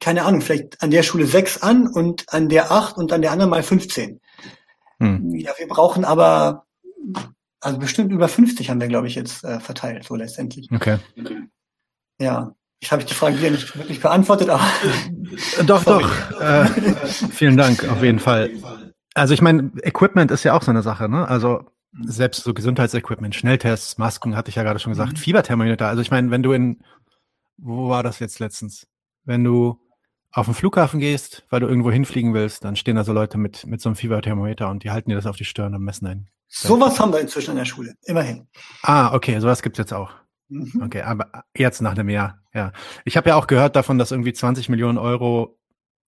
[0.00, 3.32] keine Ahnung, vielleicht an der Schule sechs an und an der acht und an der
[3.32, 4.20] anderen mal 15.
[4.98, 5.34] Mhm.
[5.34, 6.66] Ja, wir brauchen aber,
[7.60, 10.68] also bestimmt über 50 haben wir, glaube ich, jetzt äh, verteilt, so letztendlich.
[10.72, 10.98] Okay.
[12.20, 12.54] Ja.
[12.80, 14.66] Ich habe die Frage wieder nicht wirklich beantwortet, aber.
[15.66, 16.10] Doch, doch.
[16.40, 16.66] Äh,
[17.30, 18.50] vielen Dank, auf jeden Fall.
[19.14, 21.28] Also ich meine, Equipment ist ja auch so eine Sache, ne?
[21.28, 21.64] Also
[22.00, 25.16] selbst so Gesundheitsequipment, Schnelltests, Masken, hatte ich ja gerade schon gesagt, mhm.
[25.16, 25.88] Fieberthermometer.
[25.88, 26.82] Also ich meine, wenn du in,
[27.58, 28.86] wo war das jetzt letztens?
[29.24, 29.78] Wenn du
[30.32, 33.66] auf den Flughafen gehst, weil du irgendwo hinfliegen willst, dann stehen da so Leute mit,
[33.66, 36.28] mit so einem Fieberthermometer und die halten dir das auf die Stirn und messen ein.
[36.48, 38.48] Sowas haben wir inzwischen in der Schule, immerhin.
[38.82, 40.12] Ah, okay, sowas gibt's jetzt auch.
[40.48, 40.82] Mhm.
[40.84, 42.72] Okay, aber jetzt nach einem Jahr, ja.
[43.04, 45.58] Ich habe ja auch gehört davon, dass irgendwie 20 Millionen Euro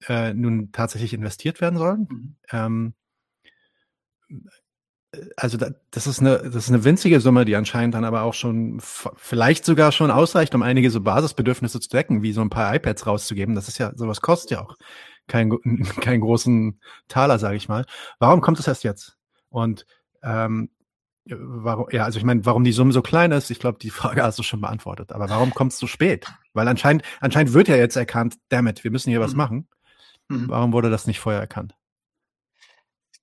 [0.08, 2.08] äh, nun tatsächlich investiert werden sollen.
[2.10, 2.36] Mhm.
[2.52, 2.94] Ähm,
[5.36, 8.36] also da, das ist eine das ist eine winzige Summe, die anscheinend dann aber auch
[8.36, 12.74] schon vielleicht sogar schon ausreicht, um einige so Basisbedürfnisse zu decken, wie so ein paar
[12.76, 13.56] iPads rauszugeben.
[13.56, 14.76] Das ist ja sowas kostet ja auch
[15.28, 15.58] keinen
[16.02, 17.86] keinen großen Taler, sage ich mal.
[18.20, 19.18] Warum kommt es erst jetzt?
[19.50, 19.86] Und
[20.22, 20.70] ähm,
[21.32, 24.24] Warum, ja, also ich meine, warum die Summe so klein ist, ich glaube, die Frage
[24.24, 25.12] hast du schon beantwortet.
[25.12, 26.26] Aber warum kommt es so spät?
[26.54, 29.38] Weil anscheinend, anscheinend wird ja jetzt erkannt, damit, wir müssen hier was mhm.
[29.38, 29.68] machen.
[30.30, 30.46] Mhm.
[30.48, 31.76] Warum wurde das nicht vorher erkannt?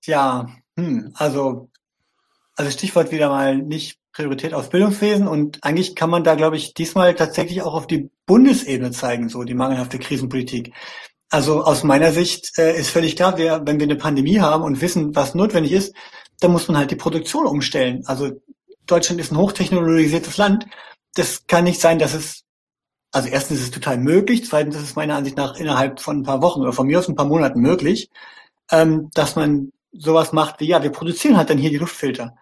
[0.05, 1.69] Ja, hm, also,
[2.55, 6.73] also Stichwort wieder mal nicht Priorität aufs Bildungswesen und eigentlich kann man da, glaube ich,
[6.73, 10.73] diesmal tatsächlich auch auf die Bundesebene zeigen, so die mangelhafte Krisenpolitik.
[11.29, 14.81] Also aus meiner Sicht äh, ist völlig klar, wir, wenn wir eine Pandemie haben und
[14.81, 15.93] wissen, was notwendig ist,
[16.39, 18.03] da muss man halt die Produktion umstellen.
[18.05, 18.31] Also
[18.85, 20.67] Deutschland ist ein hochtechnologisiertes Land.
[21.15, 22.43] Das kann nicht sein, dass es,
[23.11, 26.23] also erstens ist es total möglich, zweitens ist es meiner Ansicht nach innerhalb von ein
[26.23, 28.09] paar Wochen oder von mir aus ein paar Monaten möglich,
[28.71, 32.35] ähm, dass man sowas macht wie, ja, wir produzieren halt dann hier die Luftfilter.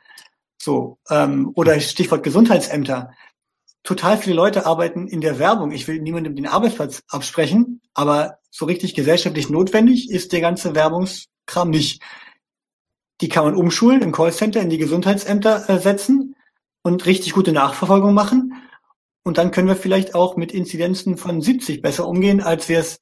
[0.62, 3.12] So, ähm, oder Stichwort Gesundheitsämter.
[3.84, 5.72] Total viele Leute arbeiten in der Werbung.
[5.72, 11.70] Ich will niemandem den Arbeitsplatz absprechen, aber so richtig gesellschaftlich notwendig ist der ganze Werbungskram
[11.70, 12.02] nicht.
[13.22, 16.36] Die kann man umschulen im Callcenter in die Gesundheitsämter äh, setzen
[16.82, 18.65] und richtig gute Nachverfolgung machen.
[19.26, 23.00] Und dann können wir vielleicht auch mit Inzidenzen von 70 besser umgehen, als wir es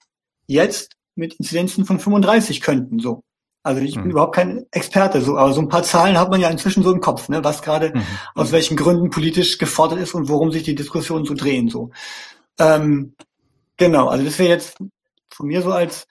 [0.48, 3.00] jetzt mit Inzidenzen von 35 könnten.
[3.00, 3.24] So.
[3.62, 4.12] Also ich bin mhm.
[4.12, 7.02] überhaupt kein Experte, so, aber so ein paar Zahlen hat man ja inzwischen so im
[7.02, 8.04] Kopf, ne, was gerade mhm.
[8.36, 11.68] aus welchen Gründen politisch gefordert ist und worum sich die Diskussionen so drehen.
[11.70, 11.92] So.
[12.58, 13.16] Ähm,
[13.76, 14.78] genau, also das wäre jetzt
[15.30, 16.08] von mir so als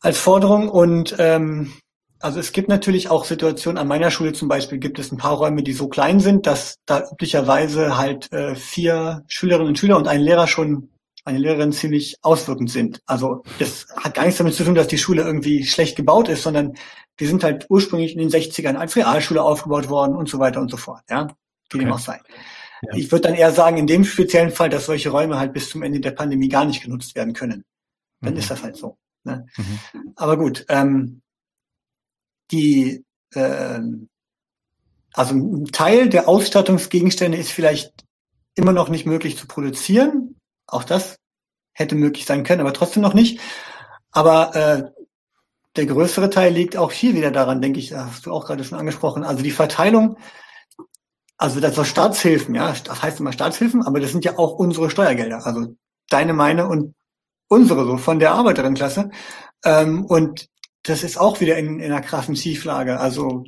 [0.00, 1.72] als Forderung und ähm,
[2.20, 5.36] also es gibt natürlich auch Situationen, an meiner Schule zum Beispiel gibt es ein paar
[5.36, 10.06] Räume, die so klein sind, dass da üblicherweise halt äh, vier Schülerinnen und Schüler und
[10.06, 10.90] ein Lehrer schon,
[11.24, 13.00] eine Lehrerin ziemlich auswirkend sind.
[13.06, 16.42] Also das hat gar nichts damit zu tun, dass die Schule irgendwie schlecht gebaut ist,
[16.42, 16.74] sondern
[17.18, 20.70] die sind halt ursprünglich in den 60ern als Realschule aufgebaut worden und so weiter und
[20.70, 21.02] so fort.
[21.08, 21.84] Ja, wie okay.
[21.84, 22.20] dem auch sei.
[22.82, 22.94] Ja.
[22.94, 25.82] Ich würde dann eher sagen, in dem speziellen Fall, dass solche Räume halt bis zum
[25.82, 27.64] Ende der Pandemie gar nicht genutzt werden können.
[28.20, 28.38] Dann mhm.
[28.38, 28.96] ist das halt so.
[29.24, 29.46] Ne?
[29.56, 30.12] Mhm.
[30.16, 31.20] Aber gut, ähm,
[32.50, 33.80] die, äh,
[35.12, 37.92] also ein Teil der Ausstattungsgegenstände ist vielleicht
[38.54, 40.36] immer noch nicht möglich zu produzieren.
[40.66, 41.16] Auch das
[41.72, 43.40] hätte möglich sein können, aber trotzdem noch nicht.
[44.12, 45.00] Aber äh,
[45.76, 48.78] der größere Teil liegt auch hier wieder daran, denke ich, hast du auch gerade schon
[48.78, 49.24] angesprochen.
[49.24, 50.16] Also die Verteilung,
[51.36, 54.90] also das war Staatshilfen, ja, das heißt immer Staatshilfen, aber das sind ja auch unsere
[54.90, 55.74] Steuergelder, also
[56.08, 56.94] deine, meine und
[57.48, 59.10] unsere so von der Arbeiterinnenklasse.
[59.64, 60.49] Ähm, und
[60.82, 62.98] das ist auch wieder in, in einer krassen Schieflage.
[62.98, 63.44] Also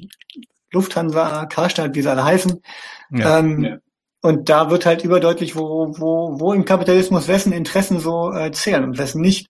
[0.73, 2.63] Lufthansa, Karstadt, wie sie alle heißen,
[3.11, 3.77] ja, ähm, ja.
[4.23, 8.85] und da wird halt überdeutlich, wo, wo, wo im Kapitalismus wessen Interessen so äh, zählen
[8.85, 9.49] und wessen nicht.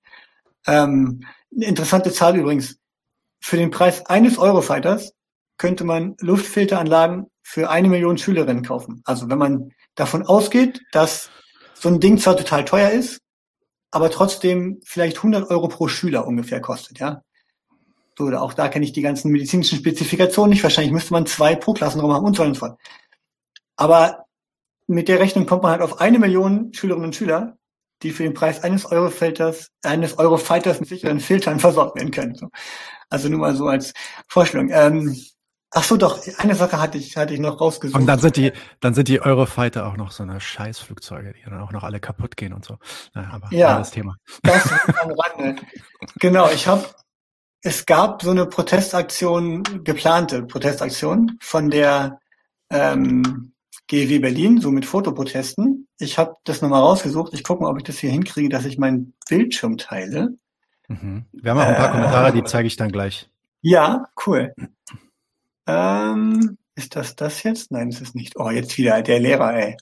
[0.67, 2.77] Ähm, eine interessante Zahl übrigens.
[3.45, 5.15] Für den Preis eines Eurofighters
[5.59, 9.03] könnte man Luftfilteranlagen für eine Million Schülerinnen kaufen.
[9.05, 11.31] Also wenn man davon ausgeht, dass
[11.75, 13.21] so ein Ding zwar total teuer ist,
[13.91, 17.23] aber trotzdem vielleicht 100 Euro pro Schüler ungefähr kostet, ja.
[18.17, 20.63] So, oder auch da kenne ich die ganzen medizinischen Spezifikationen nicht.
[20.63, 22.79] Wahrscheinlich müsste man zwei pro Klassenraum haben und so und so fort.
[23.77, 24.27] Aber
[24.87, 27.57] mit der Rechnung kommt man halt auf eine Million Schülerinnen und Schüler,
[28.03, 32.35] die für den Preis eines Eurofilters, eines Eurofighters mit sicheren Filtern versorgt werden können.
[32.35, 32.49] So.
[33.09, 33.93] Also nur mal so als
[34.29, 34.71] Vorstellung.
[34.73, 35.17] Ähm,
[35.71, 37.99] ach so, doch, eine Sache hatte ich, hatte ich noch rausgesucht.
[38.01, 41.61] Und dann sind die, dann sind die Eurofighter auch noch so eine Scheißflugzeuge, die dann
[41.61, 42.79] auch noch alle kaputt gehen und so.
[43.15, 44.17] Naja, aber ja, das Thema.
[44.43, 45.63] Das ist am Rande.
[46.19, 46.85] genau, ich habe,
[47.63, 52.19] es gab so eine Protestaktion, geplante Protestaktion von der
[52.71, 53.53] ähm,
[53.87, 55.87] GW Berlin, so mit Fotoprotesten.
[55.99, 57.35] Ich habe das nochmal rausgesucht.
[57.35, 60.35] Ich gucke mal, ob ich das hier hinkriege, dass ich meinen Bildschirm teile.
[60.89, 61.25] Mhm.
[61.33, 63.31] Wir haben auch ein paar äh, Kommentare, die zeige ich dann gleich.
[63.61, 64.53] Ja, cool.
[65.67, 67.71] Ähm, ist das das jetzt?
[67.71, 68.37] Nein, ist es nicht.
[68.37, 69.77] Oh, jetzt wieder der Lehrer, ey.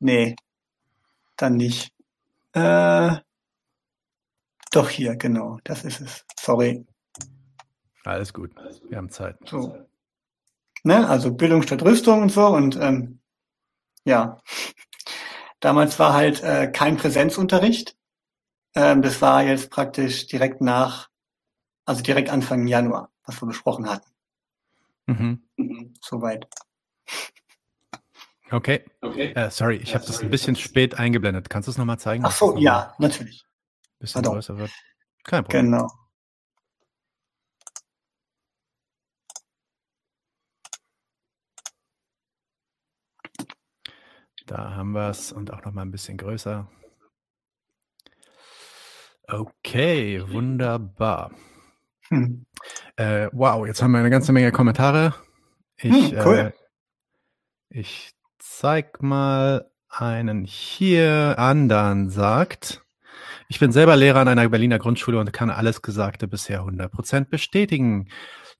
[0.00, 0.34] Nee,
[1.36, 1.92] dann nicht.
[2.54, 3.16] Äh,
[4.70, 6.24] doch hier, genau, das ist es.
[6.38, 6.86] Sorry.
[8.04, 8.54] Alles gut,
[8.88, 9.36] wir haben Zeit.
[9.46, 9.76] So.
[10.84, 11.08] Ne?
[11.08, 12.46] Also Bildung statt Rüstung und so.
[12.46, 13.20] Und ähm,
[14.04, 14.40] ja,
[15.60, 17.96] damals war halt äh, kein Präsenzunterricht.
[18.74, 21.08] Ähm, das war jetzt praktisch direkt nach,
[21.84, 24.10] also direkt Anfang Januar, was wir besprochen hatten.
[25.06, 25.42] Mhm.
[25.56, 26.46] Mhm, soweit.
[28.50, 28.84] Okay.
[29.02, 29.32] okay.
[29.32, 31.50] Äh, sorry, ich habe das ein bisschen spät eingeblendet.
[31.50, 32.24] Kannst du es nochmal zeigen?
[32.24, 33.44] Ach so, ja, natürlich.
[33.98, 34.70] Bisschen größer wird.
[35.24, 35.66] Kein Problem.
[35.66, 35.88] Genau.
[44.46, 46.66] Da haben wir es und auch noch mal ein bisschen größer.
[49.26, 51.32] Okay, wunderbar.
[52.08, 52.46] Hm.
[52.96, 55.14] Äh, wow, jetzt haben wir eine ganze Menge Kommentare.
[55.76, 56.36] Ich, hm, cool.
[56.36, 56.52] äh,
[57.68, 61.34] ich zeig mal einen hier.
[61.38, 62.82] Andern sagt,
[63.48, 68.08] ich bin selber Lehrer an einer Berliner Grundschule und kann alles Gesagte bisher 100% bestätigen.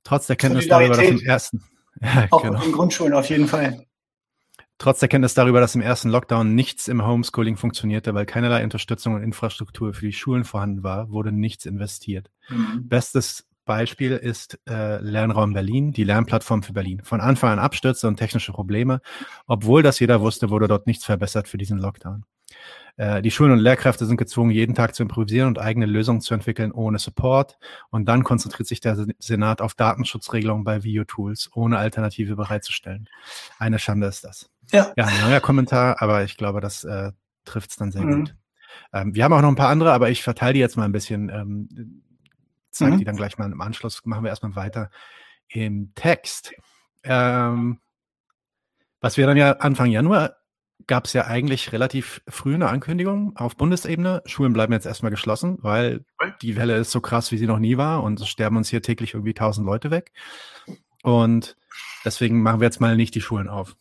[0.03, 1.65] Trotz der Kenntnis darüber, dass im ersten.
[2.01, 2.63] Ja, auch genau.
[2.63, 3.85] in Grundschulen auf jeden Fall.
[4.79, 9.15] Trotz der Kenntnis darüber, dass im ersten Lockdown nichts im Homeschooling funktionierte, weil keinerlei Unterstützung
[9.15, 12.31] und Infrastruktur für die Schulen vorhanden war, wurde nichts investiert.
[12.49, 12.89] Mhm.
[12.89, 17.03] Bestes Beispiel ist äh, Lernraum Berlin, die Lernplattform für Berlin.
[17.03, 19.01] Von Anfang an Abstürze und technische Probleme.
[19.49, 22.25] Obwohl das jeder wusste, wurde dort nichts verbessert für diesen Lockdown.
[22.99, 26.35] Äh, die Schulen und Lehrkräfte sind gezwungen, jeden Tag zu improvisieren und eigene Lösungen zu
[26.35, 27.57] entwickeln ohne Support.
[27.91, 33.09] Und dann konzentriert sich der Senat auf Datenschutzregelungen bei Videotools, ohne Alternative bereitzustellen.
[33.59, 34.51] Eine Schande ist das.
[34.73, 37.13] Ja, ja ein neuer Kommentar, aber ich glaube, das äh,
[37.45, 38.25] trifft es dann sehr mhm.
[38.25, 38.35] gut.
[38.93, 40.93] Ähm, wir haben auch noch ein paar andere, aber ich verteile die jetzt mal ein
[40.93, 41.29] bisschen.
[41.29, 42.03] Ähm,
[42.71, 42.99] zeige mhm.
[42.99, 44.05] die dann gleich mal im Anschluss.
[44.05, 44.91] Machen wir erstmal weiter
[45.49, 46.53] im Text.
[47.05, 47.79] Ähm,
[49.01, 50.37] was wir dann ja Anfang Januar
[50.89, 54.23] gab es ja eigentlich relativ früh eine Ankündigung auf Bundesebene.
[54.27, 56.05] Schulen bleiben jetzt erstmal geschlossen, weil
[56.43, 58.83] die Welle ist so krass, wie sie noch nie war und es sterben uns hier
[58.83, 60.11] täglich irgendwie tausend Leute weg.
[61.03, 61.57] Und
[62.05, 63.77] deswegen machen wir jetzt mal nicht die Schulen auf.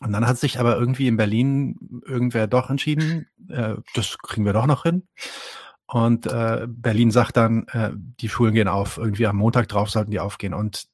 [0.00, 4.52] Und dann hat sich aber irgendwie in Berlin irgendwer doch entschieden, äh, das kriegen wir
[4.52, 5.06] doch noch hin.
[5.92, 8.96] Und äh, Berlin sagt dann, äh, die Schulen gehen auf.
[8.96, 10.54] Irgendwie am Montag drauf sollten die aufgehen.
[10.54, 10.86] Und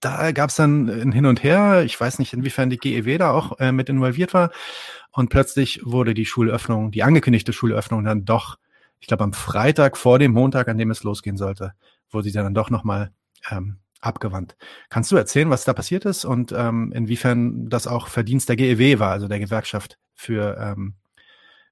[0.00, 1.84] da gab es dann ein Hin und Her.
[1.84, 4.50] Ich weiß nicht, inwiefern die GEW da auch äh, mit involviert war.
[5.12, 8.58] Und plötzlich wurde die Schulöffnung, die angekündigte Schulöffnung dann doch,
[8.98, 11.74] ich glaube am Freitag vor dem Montag, an dem es losgehen sollte,
[12.10, 13.12] wurde sie dann doch nochmal
[13.52, 14.56] ähm, abgewandt.
[14.88, 18.98] Kannst du erzählen, was da passiert ist und ähm, inwiefern das auch Verdienst der GEW
[18.98, 20.94] war, also der Gewerkschaft für ähm,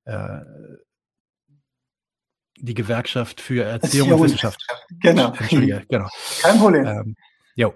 [0.05, 0.41] äh,
[2.65, 4.65] die Gewerkschaft für Erziehung und Wissenschaft.
[5.01, 5.33] Genau.
[5.33, 6.09] Entschuldige, genau.
[6.41, 6.87] Kein Problem.
[6.87, 7.17] Ähm,
[7.55, 7.75] jo.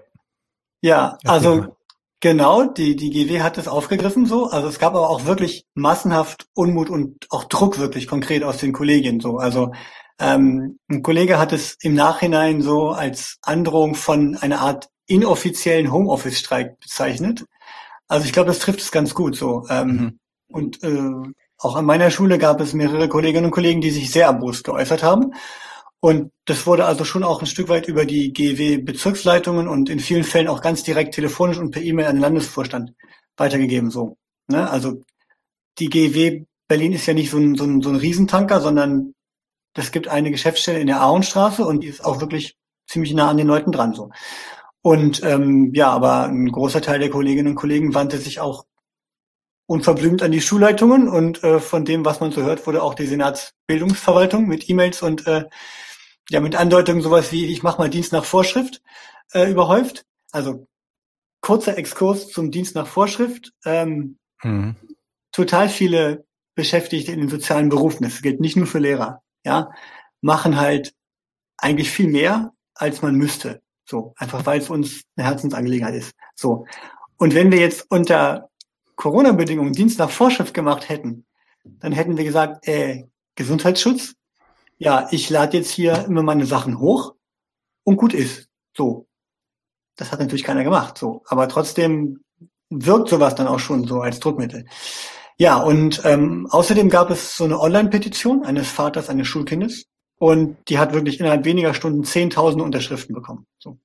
[0.81, 1.77] Ja, also
[2.19, 4.49] genau, die, die GW hat es aufgegriffen so.
[4.49, 8.73] Also es gab aber auch wirklich massenhaft Unmut und auch Druck wirklich konkret aus den
[8.73, 9.37] Kollegien so.
[9.37, 9.71] Also
[10.19, 16.79] ähm, ein Kollege hat es im Nachhinein so als Androhung von einer Art inoffiziellen Homeoffice-Streik
[16.79, 17.45] bezeichnet.
[18.07, 19.65] Also ich glaube, das trifft es ganz gut so.
[19.69, 20.19] Ähm, mhm.
[20.51, 24.25] Und äh, auch an meiner Schule gab es mehrere Kolleginnen und Kollegen, die sich sehr
[24.25, 25.33] erbost geäußert haben.
[25.99, 30.23] Und das wurde also schon auch ein Stück weit über die GW-Bezirksleitungen und in vielen
[30.23, 32.93] Fällen auch ganz direkt telefonisch und per E-Mail an den Landesvorstand
[33.35, 33.91] weitergegeben.
[33.91, 34.69] So, ne?
[34.69, 35.03] Also
[35.77, 39.15] die GW Berlin ist ja nicht so ein, so ein, so ein Riesentanker, sondern
[39.73, 42.55] es gibt eine Geschäftsstelle in der Ahrenstraße und die ist auch wirklich
[42.87, 43.93] ziemlich nah an den Leuten dran.
[43.93, 44.11] so.
[44.81, 48.65] Und ähm, ja, aber ein großer Teil der Kolleginnen und Kollegen wandte sich auch
[49.69, 53.05] unverblümt an die Schulleitungen und äh, von dem, was man so hört, wurde auch die
[53.05, 55.45] Senatsbildungsverwaltung mit E-Mails und äh,
[56.27, 58.81] ja mit Andeutungen sowas wie ich mache mal Dienst nach Vorschrift
[59.31, 60.05] äh, überhäuft.
[60.31, 60.67] Also
[61.41, 63.53] kurzer Exkurs zum Dienst nach Vorschrift.
[63.63, 64.75] Ähm, mhm.
[65.31, 69.69] Total viele Beschäftigte in den sozialen Berufen, das gilt nicht nur für Lehrer, ja,
[70.21, 70.95] machen halt
[71.57, 73.61] eigentlich viel mehr, als man müsste.
[73.85, 76.15] So, einfach weil es uns eine Herzensangelegenheit ist.
[76.33, 76.65] So.
[77.17, 78.48] Und wenn wir jetzt unter
[78.99, 81.25] Corona-Bedingungen Dienst nach Vorschrift gemacht hätten,
[81.63, 84.15] dann hätten wir gesagt, äh, Gesundheitsschutz,
[84.77, 87.15] ja, ich lade jetzt hier immer meine Sachen hoch
[87.85, 88.49] und gut ist.
[88.75, 89.07] So.
[89.95, 91.23] Das hat natürlich keiner gemacht, so.
[91.27, 92.19] Aber trotzdem
[92.69, 94.65] wirkt sowas dann auch schon so als Druckmittel.
[95.37, 99.85] Ja, und ähm, außerdem gab es so eine Online-Petition eines Vaters eines Schulkindes
[100.17, 103.47] und die hat wirklich innerhalb weniger Stunden 10.000 Unterschriften bekommen.
[103.59, 103.77] So.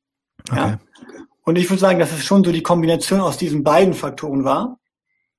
[0.50, 0.58] Okay.
[0.58, 0.78] Ja.
[1.44, 4.78] Und ich würde sagen, dass es schon so die Kombination aus diesen beiden Faktoren war,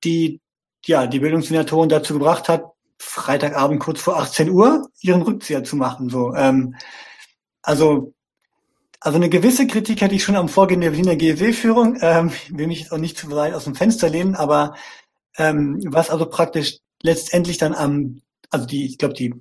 [0.06, 0.40] die
[0.86, 2.64] ja die Bildungssenatoren dazu gebracht hat,
[2.98, 6.08] Freitagabend kurz vor 18 Uhr ihren Rückzieher zu machen.
[6.08, 6.76] So, ähm,
[7.62, 8.14] also
[9.00, 11.98] also eine gewisse Kritik hätte ich schon am Vorgehen der Berliner GEW-Führung.
[12.00, 14.74] Ähm, will mich jetzt auch nicht zu weit aus dem Fenster lehnen, aber
[15.36, 19.34] ähm, was also praktisch letztendlich dann am, also die, ich glaube, die,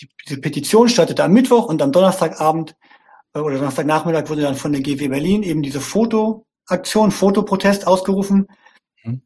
[0.00, 2.74] die, die Petition startete am Mittwoch und am Donnerstagabend
[3.32, 8.48] äh, oder Donnerstagnachmittag wurde dann von der GW Berlin eben diese Fotoaktion, Fotoprotest ausgerufen.
[9.04, 9.22] Mhm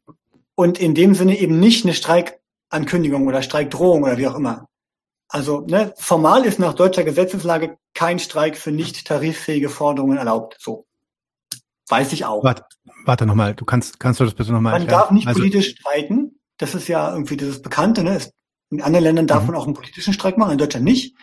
[0.59, 4.67] und in dem Sinne eben nicht eine Streikankündigung oder Streikdrohung oder wie auch immer.
[5.29, 10.57] Also ne, formal ist nach deutscher Gesetzeslage kein Streik für nicht tariffähige Forderungen erlaubt.
[10.59, 10.85] So
[11.87, 12.43] weiß ich auch.
[12.43, 12.65] Warte,
[13.05, 14.99] warte nochmal, du kannst, kannst du das bitte nochmal Man erklären?
[14.99, 16.41] darf nicht also, politisch streiken.
[16.57, 18.03] Das ist ja irgendwie dieses Bekannte.
[18.03, 18.19] Ne?
[18.69, 19.51] In anderen Ländern darf mhm.
[19.51, 21.15] man auch einen politischen Streik machen, in Deutschland nicht.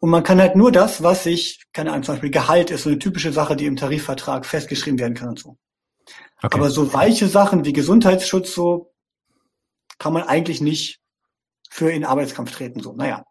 [0.00, 2.90] Und man kann halt nur das, was sich, keine Ahnung, zum Beispiel Gehalt ist so
[2.90, 5.56] eine typische Sache, die im Tarifvertrag festgeschrieben werden kann und so.
[6.42, 6.56] Okay.
[6.56, 8.92] Aber so weiche Sachen wie Gesundheitsschutz, so
[9.98, 11.00] kann man eigentlich nicht
[11.70, 12.80] für in Arbeitskampf treten.
[12.80, 13.24] So, naja.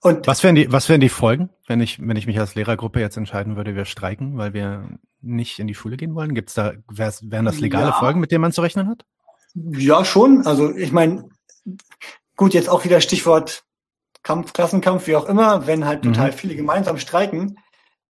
[0.00, 3.00] Und was wären die, was wären die Folgen, wenn ich, wenn ich mich als Lehrergruppe
[3.00, 4.88] jetzt entscheiden würde, wir streiken, weil wir
[5.20, 6.34] nicht in die Schule gehen wollen?
[6.34, 7.98] Gibt's da, wären das legale ja.
[7.98, 9.04] Folgen, mit denen man zu rechnen hat?
[9.54, 10.46] Ja, schon.
[10.46, 11.28] Also ich meine,
[12.36, 13.64] gut, jetzt auch wieder Stichwort
[14.22, 16.34] Kampf, Klassenkampf, wie auch immer, wenn halt total mhm.
[16.34, 17.58] viele gemeinsam streiken,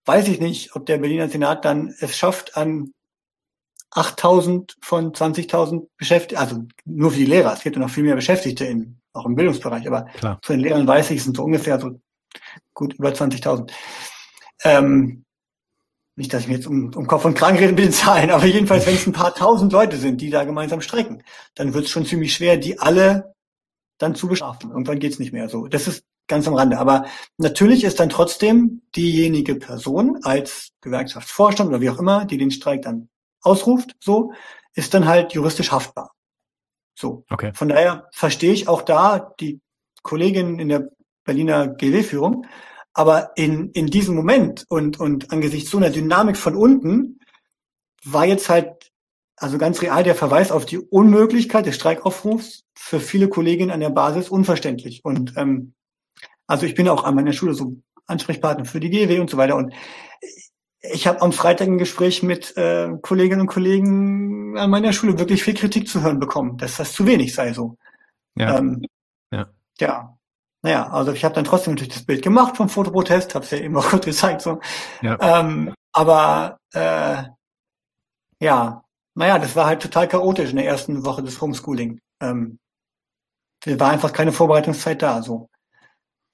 [0.04, 2.92] weiß ich nicht, ob der Berliner Senat dann es schafft, an
[3.90, 8.16] 8000 von 20.000 Beschäftigten, also nur für die Lehrer, es gibt ja noch viel mehr
[8.16, 10.38] Beschäftigte in, auch im Bildungsbereich, aber Klar.
[10.42, 12.00] zu den Lehrern weiß ich, es sind so ungefähr so
[12.74, 13.70] gut über 20.000.
[14.64, 15.24] Ähm,
[16.16, 18.44] nicht, dass ich mir jetzt um, um Kopf und Kragen rede mit den Zahlen, aber
[18.44, 21.22] jedenfalls, wenn es ein paar tausend Leute sind, die da gemeinsam strecken,
[21.54, 23.34] dann wird es schon ziemlich schwer, die alle
[23.98, 24.70] dann zu bestrafen.
[24.70, 25.68] Irgendwann geht's nicht mehr so.
[25.68, 26.78] Das ist ganz am Rande.
[26.78, 32.50] Aber natürlich ist dann trotzdem diejenige Person als Gewerkschaftsvorstand oder wie auch immer, die den
[32.50, 33.08] Streik dann
[33.42, 34.32] ausruft, so,
[34.74, 36.14] ist dann halt juristisch haftbar.
[36.94, 37.24] So.
[37.30, 37.52] Okay.
[37.54, 39.60] Von daher verstehe ich auch da die
[40.02, 40.88] Kollegin in der
[41.24, 42.46] Berliner GW-Führung.
[42.92, 47.20] Aber in, in diesem Moment und, und angesichts so einer Dynamik von unten
[48.04, 48.90] war jetzt halt
[49.36, 53.90] also ganz real der Verweis auf die Unmöglichkeit des Streikaufrufs für viele Kolleginnen an der
[53.90, 55.04] Basis unverständlich.
[55.04, 55.74] Und ähm,
[56.46, 57.76] also ich bin auch an meiner Schule so
[58.06, 59.56] Ansprechpartner für die GW und so weiter.
[59.56, 59.72] Und
[60.92, 65.42] ich habe am Freitag ein Gespräch mit äh, Kolleginnen und Kollegen an meiner Schule wirklich
[65.42, 67.76] viel Kritik zu hören bekommen, dass das zu wenig sei so.
[68.34, 68.58] Ja.
[68.58, 68.84] Ähm,
[69.30, 69.46] ja.
[69.78, 70.18] ja.
[70.62, 73.58] Naja, also ich habe dann trotzdem natürlich das Bild gemacht vom Fotoprotest, habe es ja
[73.58, 74.42] eben auch kurz gezeigt.
[74.42, 74.60] So.
[75.02, 75.16] Ja.
[75.20, 77.24] Ähm, aber äh,
[78.40, 78.84] ja,
[79.14, 82.00] naja, das war halt total chaotisch in der ersten Woche des Homeschooling.
[82.20, 82.58] Ähm,
[83.60, 85.22] da war einfach keine Vorbereitungszeit da.
[85.22, 85.48] So.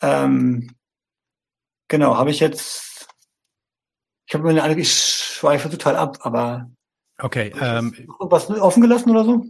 [0.03, 0.75] Ähm,
[1.89, 2.94] genau, habe ich jetzt
[4.27, 6.71] ich habe meine ich schweife total ab, aber.
[7.19, 7.53] Okay.
[7.61, 9.45] Ähm, was offen gelassen oder so?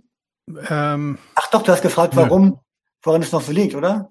[0.69, 2.57] Ähm, Ach doch, du hast gefragt, warum, nö.
[3.03, 4.11] woran es noch so liegt, oder?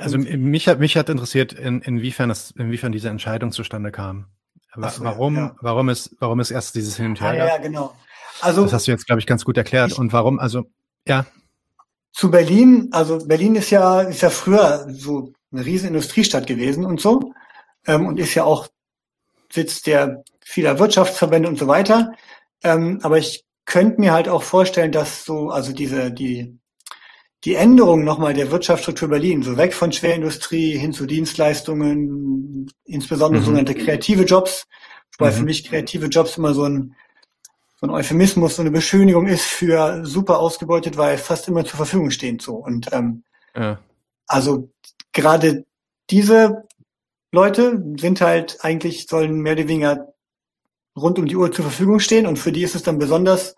[0.00, 4.26] Also mich hat mich hat interessiert, in, inwiefern das, inwiefern diese Entscheidung zustande kam.
[4.74, 5.56] So, warum, ja.
[5.60, 7.48] warum es, warum es erst dieses Hin und Her ah, gab?
[7.48, 7.94] Ja, genau.
[8.40, 9.92] Also das hast du jetzt, glaube ich, ganz gut erklärt.
[9.92, 10.38] Ich, und warum?
[10.38, 10.64] Also
[11.06, 11.26] ja.
[12.12, 12.88] Zu Berlin.
[12.92, 17.32] Also Berlin ist ja ist ja früher so eine riesen Industriestadt gewesen und so
[17.86, 18.68] ähm, und ist ja auch
[19.50, 22.12] Sitz der vieler Wirtschaftsverbände und so weiter.
[22.62, 26.58] Ähm, aber ich könnte mir halt auch vorstellen, dass so, also diese, die,
[27.44, 33.44] die Änderung nochmal der Wirtschaftsstruktur Berlin, so weg von Schwerindustrie hin zu Dienstleistungen, insbesondere mhm.
[33.44, 34.66] sogenannte kreative Jobs,
[35.18, 35.36] wobei mhm.
[35.36, 36.94] für mich kreative Jobs immer so ein,
[37.80, 42.10] so ein Euphemismus, so eine Beschönigung ist für super ausgebeutet, weil fast immer zur Verfügung
[42.10, 42.56] stehen so.
[42.56, 43.22] Und ähm,
[43.54, 43.78] ja.
[44.28, 44.70] Also
[45.12, 45.64] gerade
[46.10, 46.64] diese
[47.32, 50.14] Leute sind halt eigentlich, sollen mehr oder weniger
[50.96, 53.54] rund um die Uhr zur Verfügung stehen und für die ist es dann besonders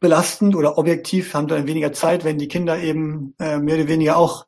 [0.00, 4.16] belastend oder objektiv, haben dann weniger Zeit, wenn die Kinder eben äh, mehr oder weniger
[4.16, 4.46] auch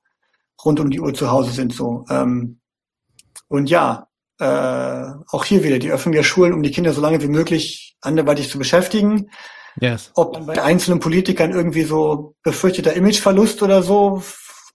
[0.64, 1.72] rund um die Uhr zu Hause sind.
[1.72, 2.60] So ähm,
[3.48, 4.08] und ja,
[4.40, 7.96] äh, auch hier wieder die Öffnung der Schulen, um die Kinder so lange wie möglich
[8.00, 9.30] anderweitig zu beschäftigen.
[9.80, 10.10] Yes.
[10.14, 14.22] Ob dann bei einzelnen Politikern irgendwie so befürchteter Imageverlust oder so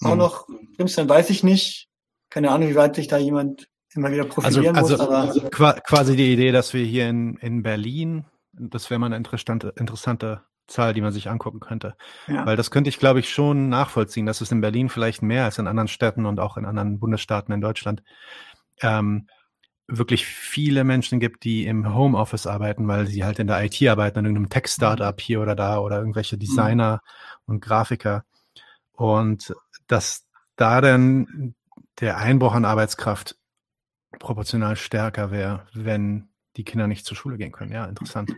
[0.04, 0.18] auch mhm.
[0.18, 0.48] noch
[0.78, 1.88] dann weiß ich nicht.
[2.30, 5.10] Keine Ahnung, wie weit sich da jemand immer wieder profilieren also, muss.
[5.10, 9.74] Also quasi die Idee, dass wir hier in, in Berlin, das wäre mal eine interessante,
[9.78, 11.96] interessante Zahl, die man sich angucken könnte.
[12.28, 12.46] Ja.
[12.46, 15.58] Weil das könnte ich, glaube ich, schon nachvollziehen, dass es in Berlin vielleicht mehr als
[15.58, 18.04] in anderen Städten und auch in anderen Bundesstaaten in Deutschland
[18.82, 19.28] ähm,
[19.88, 24.20] wirklich viele Menschen gibt, die im Homeoffice arbeiten, weil sie halt in der IT arbeiten,
[24.20, 25.22] in irgendeinem Tech-Startup mhm.
[25.22, 26.42] hier oder da oder irgendwelche mhm.
[26.42, 27.02] Designer
[27.46, 27.54] mhm.
[27.54, 28.24] und Grafiker.
[28.92, 29.56] Und
[29.90, 30.26] dass
[30.56, 31.56] da dann
[32.00, 33.36] der Einbruch an Arbeitskraft
[34.20, 37.72] proportional stärker wäre, wenn die Kinder nicht zur Schule gehen können.
[37.72, 38.32] Ja, interessant.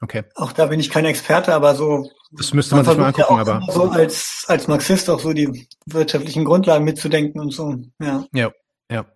[0.00, 0.24] Okay.
[0.36, 2.08] Auch da bin ich kein Experte, aber so.
[2.30, 3.72] Das müsste man, man sich mal angucken, ja aber.
[3.72, 7.76] So als, als Marxist auch so die wirtschaftlichen Grundlagen mitzudenken und so.
[8.00, 8.24] Ja.
[8.32, 8.52] Ja,
[8.90, 9.06] ja.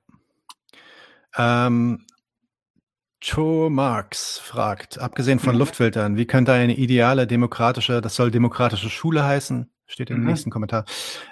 [1.37, 2.05] Ähm,
[3.21, 5.61] Joe Marx fragt, abgesehen von mhm.
[5.61, 10.27] Luftfiltern, wie könnte eine ideale demokratische, das soll demokratische Schule heißen, steht im mhm.
[10.27, 10.85] nächsten Kommentar,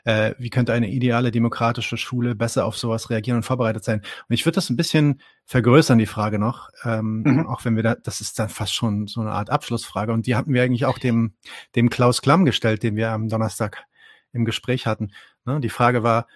[0.04, 4.00] äh, wie könnte eine ideale demokratische Schule besser auf sowas reagieren und vorbereitet sein?
[4.00, 7.46] Und ich würde das ein bisschen vergrößern, die Frage noch, ähm, mhm.
[7.46, 10.36] auch wenn wir da, das ist dann fast schon so eine Art Abschlussfrage und die
[10.36, 11.34] hatten wir eigentlich auch dem,
[11.74, 13.84] dem Klaus Klamm gestellt, den wir am Donnerstag
[14.32, 15.10] im Gespräch hatten.
[15.44, 15.60] Ne?
[15.60, 16.26] Die Frage war,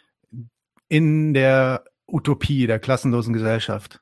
[0.88, 4.00] in der Utopie der klassenlosen Gesellschaft,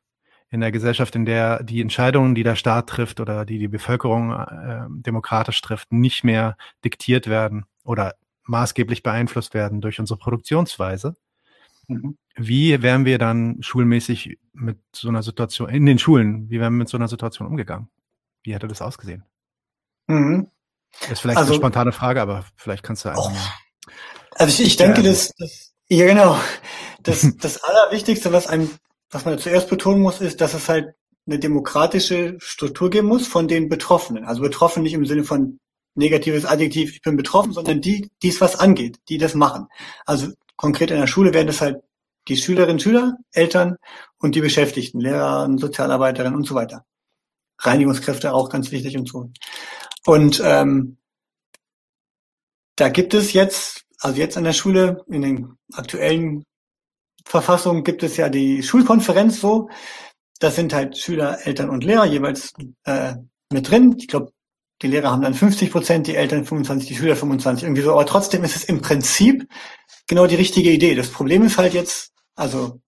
[0.50, 4.32] in der Gesellschaft, in der die Entscheidungen, die der Staat trifft oder die die Bevölkerung
[4.32, 8.14] äh, demokratisch trifft, nicht mehr diktiert werden oder
[8.44, 11.14] maßgeblich beeinflusst werden durch unsere Produktionsweise.
[11.88, 12.16] Mhm.
[12.36, 16.78] Wie wären wir dann schulmäßig mit so einer Situation, in den Schulen, wie wären wir
[16.78, 17.88] mit so einer Situation umgegangen?
[18.42, 19.24] Wie hätte das ausgesehen?
[20.06, 20.48] Mhm.
[21.00, 23.92] Das ist vielleicht also, eine spontane Frage, aber vielleicht kannst du einfach oh.
[24.34, 26.38] Also ich, ich denke, ja, dass, dass, ja genau,
[27.02, 28.70] das, das Allerwichtigste, was einem,
[29.10, 30.94] was man zuerst betonen muss, ist, dass es halt
[31.26, 34.24] eine demokratische Struktur geben muss von den Betroffenen.
[34.24, 35.60] Also betroffen nicht im Sinne von
[35.94, 39.68] negatives Adjektiv, ich bin betroffen, sondern die, die es was angeht, die das machen.
[40.06, 41.82] Also konkret in der Schule werden das halt
[42.28, 43.76] die Schülerinnen, Schüler, Eltern
[44.18, 46.84] und die Beschäftigten, Lehrer, Sozialarbeiterinnen und so weiter.
[47.58, 49.30] Reinigungskräfte auch ganz wichtig und so.
[50.04, 50.98] Und ähm,
[52.76, 56.44] da gibt es jetzt, also jetzt an der Schule, in den aktuellen
[57.24, 59.68] Verfassungen gibt es ja die Schulkonferenz so.
[60.40, 62.52] Das sind halt Schüler, Eltern und Lehrer jeweils
[62.84, 63.14] äh,
[63.52, 63.94] mit drin.
[63.98, 64.32] Ich glaube,
[64.82, 67.92] die Lehrer haben dann 50 Prozent, die Eltern 25, die Schüler 25, irgendwie so.
[67.92, 69.48] Aber trotzdem ist es im Prinzip
[70.08, 70.94] genau die richtige Idee.
[70.94, 72.80] Das Problem ist halt jetzt, also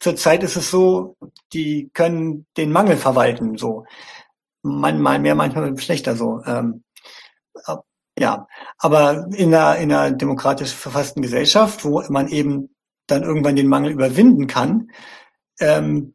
[0.00, 1.16] zurzeit ist es so,
[1.52, 3.84] die können den Mangel verwalten, so.
[4.62, 6.42] Manchmal mehr, manchmal schlechter, so.
[6.44, 6.82] Ähm,
[8.18, 12.74] ja, aber in einer, in einer demokratisch verfassten Gesellschaft, wo man eben
[13.06, 14.90] dann irgendwann den Mangel überwinden kann,
[15.60, 16.14] ähm,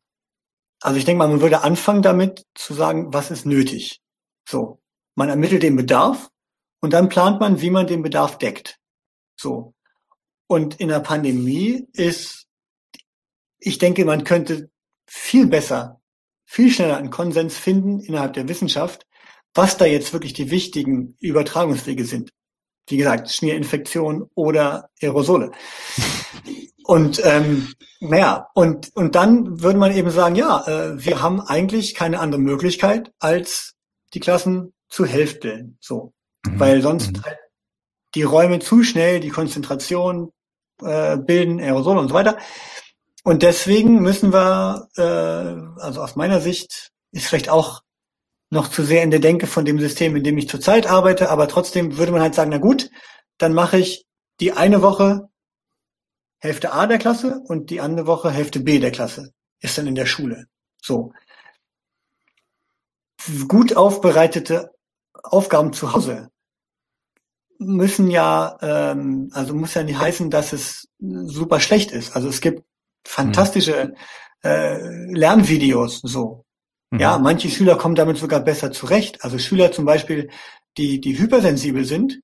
[0.81, 4.01] also ich denke mal, man würde anfangen damit zu sagen, was ist nötig.
[4.47, 4.79] So,
[5.15, 6.29] man ermittelt den Bedarf
[6.79, 8.79] und dann plant man, wie man den Bedarf deckt.
[9.35, 9.73] So.
[10.47, 12.45] Und in der Pandemie ist,
[13.59, 14.69] ich denke, man könnte
[15.07, 16.01] viel besser,
[16.45, 19.05] viel schneller einen Konsens finden innerhalb der Wissenschaft,
[19.53, 22.31] was da jetzt wirklich die wichtigen Übertragungswege sind.
[22.87, 25.51] Wie gesagt, Schmierinfektion oder Aerosole.
[26.83, 31.95] Und ähm, naja, und, und dann würde man eben sagen, ja, äh, wir haben eigentlich
[31.95, 33.75] keine andere Möglichkeit, als
[34.13, 36.13] die Klassen zur Hälfte so.
[36.45, 36.59] Mhm.
[36.59, 37.23] Weil sonst mhm.
[37.23, 37.39] halt
[38.13, 40.31] die Räume zu schnell die Konzentration
[40.83, 42.37] äh, bilden, Aerosole und so weiter.
[43.23, 47.81] Und deswegen müssen wir, äh, also aus meiner Sicht, ist vielleicht auch
[48.51, 51.47] noch zu sehr in der Denke von dem System, in dem ich zurzeit arbeite, aber
[51.47, 52.91] trotzdem würde man halt sagen, na gut,
[53.39, 54.05] dann mache ich
[54.39, 55.29] die eine Woche
[56.37, 59.33] Hälfte A der Klasse und die andere Woche Hälfte B der Klasse.
[59.59, 60.45] Ist dann in der Schule.
[60.81, 61.13] So.
[63.47, 64.72] Gut aufbereitete
[65.23, 66.29] Aufgaben zu Hause
[67.59, 72.15] müssen ja, ähm, also muss ja nicht heißen, dass es super schlecht ist.
[72.15, 72.63] Also es gibt
[73.05, 73.93] fantastische
[74.43, 74.77] äh,
[75.13, 76.45] Lernvideos so.
[76.91, 76.99] Mhm.
[76.99, 79.23] Ja, manche Schüler kommen damit sogar besser zurecht.
[79.23, 80.29] Also Schüler zum Beispiel,
[80.77, 82.19] die, die hypersensibel sind,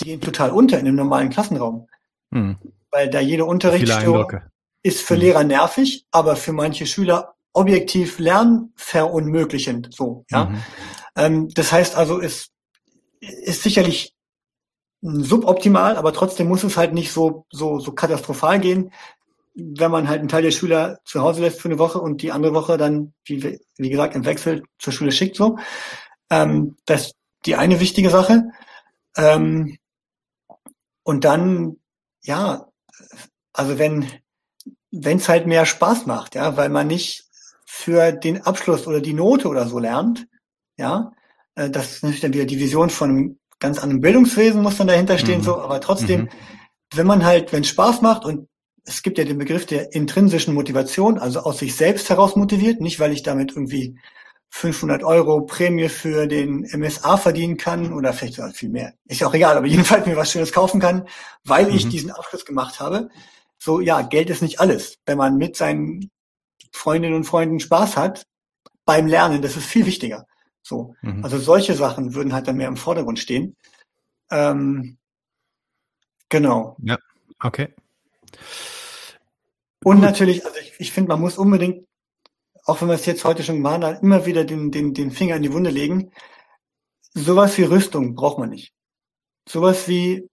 [0.00, 1.88] die gehen total unter in einem normalen Klassenraum.
[2.30, 2.58] Mhm.
[2.90, 4.40] Weil da jede Unterrichtsstörung
[4.82, 5.20] ist für mhm.
[5.20, 9.94] Lehrer nervig, aber für manche Schüler objektiv lernverunmöglichend.
[9.94, 10.52] So, ja.
[11.16, 12.50] Ähm, das heißt also, es
[13.20, 14.14] ist sicherlich
[15.02, 18.90] suboptimal, aber trotzdem muss es halt nicht so, so, so katastrophal gehen.
[19.54, 22.32] wenn man halt einen Teil der Schüler zu Hause lässt für eine Woche und die
[22.32, 25.58] andere Woche dann, wie, wie gesagt, im Wechsel zur Schule schickt, so.
[26.30, 27.14] Ähm, das ist
[27.46, 28.44] die eine wichtige Sache.
[29.16, 29.78] Ähm,
[31.04, 31.76] und dann,
[32.22, 32.66] ja,
[33.52, 34.10] also wenn
[34.90, 37.24] wenn es halt mehr Spaß macht, ja, weil man nicht
[37.66, 40.26] für den Abschluss oder die Note oder so lernt,
[40.76, 41.12] ja,
[41.54, 44.88] äh, das ist natürlich dann wieder die Vision von einem ganz anderen Bildungswesen muss dann
[44.88, 45.44] dahinter stehen, mhm.
[45.44, 46.28] so, aber trotzdem, mhm.
[46.94, 48.48] wenn man halt, wenn es Spaß macht und
[48.84, 53.00] es gibt ja den Begriff der intrinsischen Motivation, also aus sich selbst heraus motiviert, nicht
[53.00, 53.98] weil ich damit irgendwie
[54.50, 58.92] 500 Euro Prämie für den MSA verdienen kann oder vielleicht sogar viel mehr.
[59.06, 61.08] Ist ja auch egal, aber jedenfalls mir was Schönes kaufen kann,
[61.44, 61.76] weil mhm.
[61.76, 63.08] ich diesen Abschluss gemacht habe.
[63.58, 64.98] So, ja, Geld ist nicht alles.
[65.06, 66.10] Wenn man mit seinen
[66.70, 68.26] Freundinnen und Freunden Spaß hat
[68.84, 70.26] beim Lernen, das ist viel wichtiger.
[70.64, 71.22] So, mhm.
[71.22, 73.54] also solche Sachen würden halt dann mehr im Vordergrund stehen.
[74.30, 74.96] Ähm,
[76.28, 76.76] genau.
[76.82, 76.98] Ja,
[77.40, 77.68] okay.
[79.84, 81.86] Und natürlich, also ich, ich finde, man muss unbedingt
[82.64, 85.36] auch wenn wir es jetzt heute schon gemacht haben, immer wieder den, den, den Finger
[85.36, 86.10] in die Wunde legen.
[87.12, 88.72] Sowas wie Rüstung braucht man nicht.
[89.48, 90.28] Sowas wie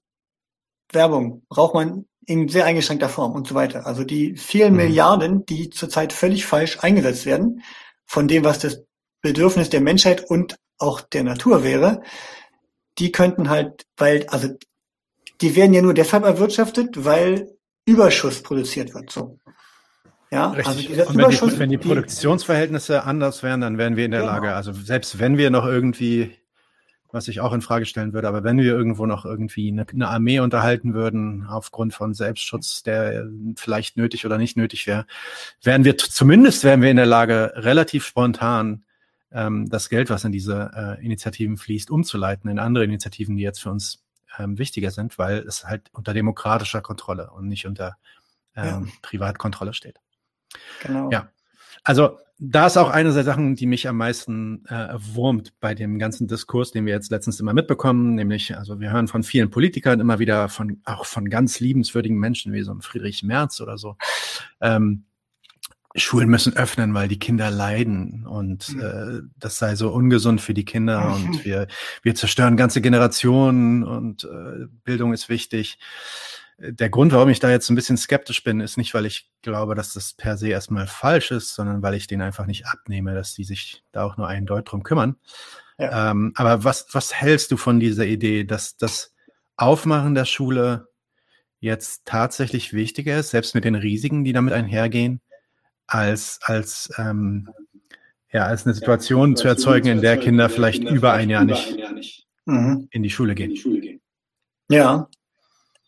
[0.92, 3.86] Werbung braucht man in sehr eingeschränkter Form und so weiter.
[3.86, 4.78] Also die vielen mhm.
[4.78, 7.62] Milliarden, die zurzeit völlig falsch eingesetzt werden,
[8.06, 8.84] von dem, was das
[9.22, 12.02] Bedürfnis der Menschheit und auch der Natur wäre,
[12.98, 14.50] die könnten halt, weil, also
[15.42, 17.50] die werden ja nur deshalb erwirtschaftet, weil
[17.86, 19.12] Überschuss produziert wird.
[19.12, 19.40] So.
[20.32, 20.98] Ja, Richtig.
[20.98, 24.34] Also und wenn die, wenn die, Produktionsverhältnisse anders wären, dann wären wir in der genau.
[24.34, 26.38] Lage, also selbst wenn wir noch irgendwie,
[27.12, 30.08] was ich auch in Frage stellen würde, aber wenn wir irgendwo noch irgendwie eine, eine
[30.08, 35.06] Armee unterhalten würden, aufgrund von Selbstschutz, der vielleicht nötig oder nicht nötig wäre,
[35.62, 38.86] wären wir zumindest wären wir in der Lage, relativ spontan
[39.32, 43.62] ähm, das Geld, was in diese äh, Initiativen fließt, umzuleiten in andere Initiativen, die jetzt
[43.62, 44.04] für uns
[44.38, 47.98] ähm, wichtiger sind, weil es halt unter demokratischer Kontrolle und nicht unter
[48.56, 48.92] ähm, ja.
[49.02, 50.00] Privatkontrolle steht.
[50.82, 51.10] Genau.
[51.12, 51.30] Ja.
[51.84, 56.00] Also da ist auch eine der Sachen, die mich am meisten äh, wurmt bei dem
[56.00, 60.00] ganzen Diskurs, den wir jetzt letztens immer mitbekommen, nämlich, also wir hören von vielen Politikern
[60.00, 63.96] immer wieder von, auch von ganz liebenswürdigen Menschen wie so ein Friedrich Merz oder so.
[64.60, 65.06] Ähm,
[65.96, 68.82] Schulen müssen öffnen, weil die Kinder leiden und mhm.
[68.82, 71.68] äh, das sei so ungesund für die Kinder und wir,
[72.02, 75.80] wir zerstören ganze Generationen und äh, Bildung ist wichtig
[76.62, 79.76] der Grund, warum ich da jetzt ein bisschen skeptisch bin, ist nicht, weil ich glaube,
[79.76, 83.34] dass das per se erstmal falsch ist, sondern weil ich denen einfach nicht abnehme, dass
[83.34, 85.16] die sich da auch nur einen Deut drum kümmern.
[85.80, 86.12] Ja.
[86.12, 89.14] Ähm, aber was, was hältst du von dieser Idee, dass das
[89.58, 90.88] Aufmachen der Schule
[91.60, 95.22] jetzt tatsächlich wichtiger ist, selbst mit den Risiken, die damit einhergehen,
[95.92, 97.50] als, als, ähm,
[98.32, 101.78] ja, als eine Situation zu erzeugen, in der Kinder vielleicht über ein Jahr nicht
[102.46, 102.88] mhm.
[102.92, 104.00] in die Schule gehen?
[104.70, 105.10] Ja,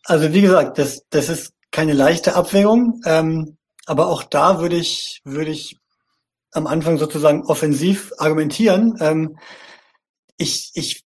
[0.03, 5.21] also wie gesagt, das, das ist keine leichte Abwägung, ähm, aber auch da würde ich,
[5.23, 5.79] würde ich
[6.51, 8.97] am Anfang sozusagen offensiv argumentieren.
[8.99, 9.37] Ähm,
[10.37, 11.05] ich, ich,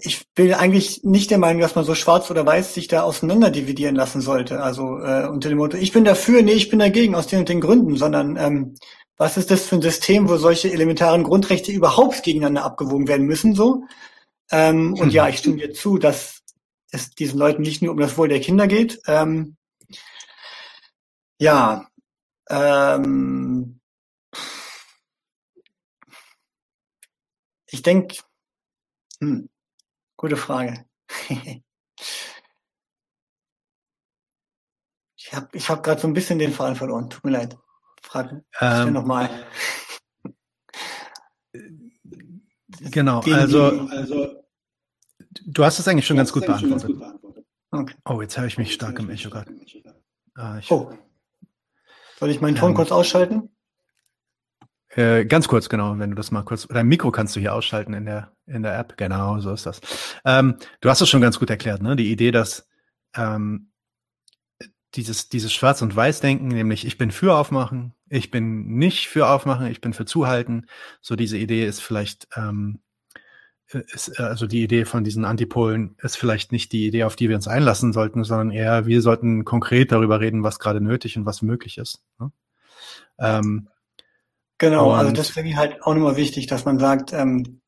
[0.00, 3.50] ich bin eigentlich nicht der Meinung, dass man so schwarz oder weiß sich da auseinander
[3.50, 4.60] dividieren lassen sollte.
[4.60, 7.48] Also äh, unter dem Motto, ich bin dafür, nee, ich bin dagegen aus den und
[7.48, 8.74] den Gründen, sondern ähm,
[9.16, 13.54] was ist das für ein System, wo solche elementaren Grundrechte überhaupt gegeneinander abgewogen werden müssen,
[13.54, 13.84] so?
[14.50, 16.42] Ähm, und ja, ich stimme dir zu, dass
[16.90, 19.00] es diesen Leuten nicht nur um das Wohl der Kinder geht.
[19.06, 19.56] Ähm,
[21.38, 21.86] ja,
[22.48, 23.80] ähm,
[27.66, 28.16] ich denke,
[29.20, 29.48] hm,
[30.18, 30.84] gute Frage.
[35.16, 37.08] ich habe ich hab gerade so ein bisschen den Faden verloren.
[37.08, 37.56] Tut mir leid.
[38.02, 39.46] Frage ähm, nochmal.
[42.90, 44.38] Genau, also, also
[45.46, 46.90] Du hast es eigentlich schon ganz gut beantwortet.
[47.70, 47.94] Okay.
[48.04, 49.52] Oh, jetzt höre ich mich stark im Echo gerade.
[50.36, 50.92] Ah, oh.
[52.18, 53.50] Soll ich meinen Ton ähm, kurz ausschalten?
[54.90, 56.66] Äh, ganz kurz, genau, wenn du das mal kurz.
[56.66, 58.96] Dein Mikro kannst du hier ausschalten in der, in der App.
[58.96, 59.80] Genau, so ist das.
[60.24, 61.94] Ähm, du hast es schon ganz gut erklärt, ne?
[61.94, 62.66] Die Idee, dass
[63.14, 63.70] ähm,
[64.94, 69.66] dieses, dieses Schwarz- und Weiß-Denken, nämlich ich bin für Aufmachen, ich bin nicht für Aufmachen,
[69.66, 70.66] ich bin für Zuhalten.
[71.02, 72.80] So diese Idee ist vielleicht ähm,
[73.70, 77.36] ist, also die Idee von diesen Antipolen ist vielleicht nicht die Idee, auf die wir
[77.36, 81.42] uns einlassen sollten, sondern eher, wir sollten konkret darüber reden, was gerade nötig und was
[81.42, 82.02] möglich ist.
[82.18, 82.32] Ne?
[83.18, 83.68] Ähm,
[84.58, 87.60] genau, also das finde ich halt auch nochmal wichtig, dass man sagt, ähm,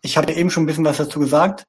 [0.00, 1.66] ich habe ja eben schon ein bisschen was dazu gesagt,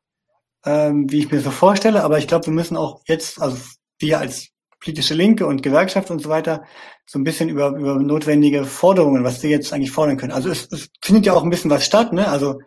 [0.65, 3.57] ähm, wie ich mir so vorstelle, aber ich glaube, wir müssen auch jetzt, also
[3.99, 4.49] wir als
[4.79, 6.63] politische Linke und Gewerkschaft und so weiter,
[7.05, 10.31] so ein bisschen über, über notwendige Forderungen, was wir jetzt eigentlich fordern können.
[10.31, 12.27] Also es, es findet ja auch ein bisschen was statt, ne?
[12.27, 12.61] Also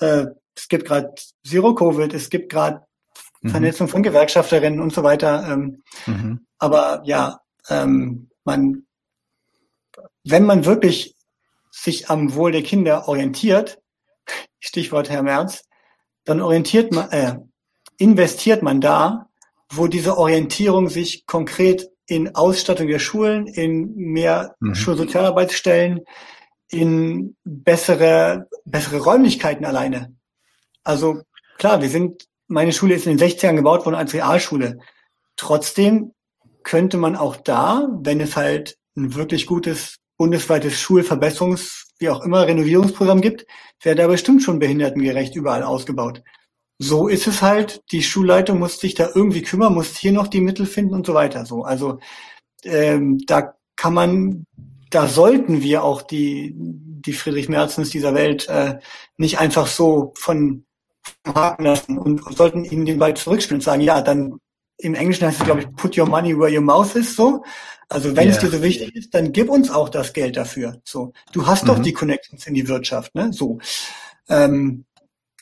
[0.00, 1.14] äh, es gibt gerade
[1.46, 2.82] Zero Covid, es gibt gerade
[3.42, 3.50] mhm.
[3.50, 5.46] Vernetzung von Gewerkschafterinnen und so weiter.
[5.50, 6.46] Ähm, mhm.
[6.58, 8.86] Aber ja, ähm, man,
[10.24, 11.16] wenn man wirklich
[11.72, 13.80] sich am Wohl der Kinder orientiert,
[14.60, 15.64] Stichwort Herr Merz,
[16.24, 17.36] dann orientiert man, äh,
[17.96, 19.26] investiert man da,
[19.70, 24.74] wo diese Orientierung sich konkret in Ausstattung der Schulen, in mehr mhm.
[24.74, 26.02] Schulsozialarbeitsstellen,
[26.68, 30.14] in bessere, bessere Räumlichkeiten alleine.
[30.84, 31.22] Also
[31.58, 34.78] klar, wir sind, meine Schule ist in den 60ern gebaut worden als Realschule.
[35.36, 36.12] Trotzdem
[36.62, 42.46] könnte man auch da, wenn es halt ein wirklich gutes bundesweites Schulverbesserungs, wie auch immer,
[42.46, 43.44] Renovierungsprogramm gibt,
[43.82, 46.22] wäre da bestimmt schon behindertengerecht überall ausgebaut.
[46.78, 47.82] So ist es halt.
[47.90, 51.14] Die Schulleitung muss sich da irgendwie kümmern, muss hier noch die Mittel finden und so
[51.14, 51.44] weiter.
[51.44, 51.98] So, also
[52.62, 54.46] ähm, da kann man,
[54.90, 58.78] da sollten wir auch die die Friedrich Merzens dieser Welt äh,
[59.16, 60.64] nicht einfach so von
[61.26, 64.38] haken lassen und sollten ihnen den Ball zurückspielen und sagen, ja, dann
[64.78, 67.42] im Englischen heißt es, glaube ich, put your money where your mouth is, so.
[67.92, 68.36] Also wenn yeah.
[68.36, 70.80] es dir so wichtig ist, dann gib uns auch das Geld dafür.
[70.84, 71.66] So, du hast mhm.
[71.68, 73.32] doch die Connections in die Wirtschaft, ne?
[73.32, 73.58] So.
[74.28, 74.84] Ähm,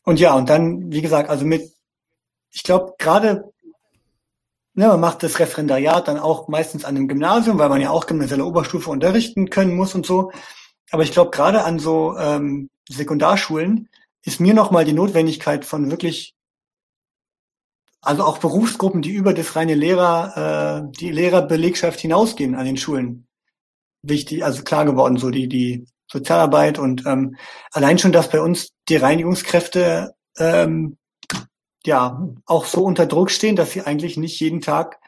[0.05, 1.71] und ja, und dann, wie gesagt, also mit,
[2.51, 3.53] ich glaube, gerade,
[4.75, 8.07] ne, man macht das Referendariat dann auch meistens an einem Gymnasium, weil man ja auch
[8.07, 10.33] gymnasiale Oberstufe unterrichten können muss und so.
[10.91, 13.89] Aber ich glaube, gerade an so ähm, Sekundarschulen
[14.25, 16.35] ist mir nochmal die Notwendigkeit von wirklich
[18.03, 23.27] also auch Berufsgruppen, die über das reine Lehrer, äh, die Lehrerbelegschaft hinausgehen an den Schulen.
[24.03, 27.37] Wichtig, also klar geworden, so die, die Sozialarbeit und ähm,
[27.73, 30.97] allein schon, dass bei uns die Reinigungskräfte ähm,
[31.85, 34.99] ja auch so unter Druck stehen, dass sie eigentlich nicht jeden Tag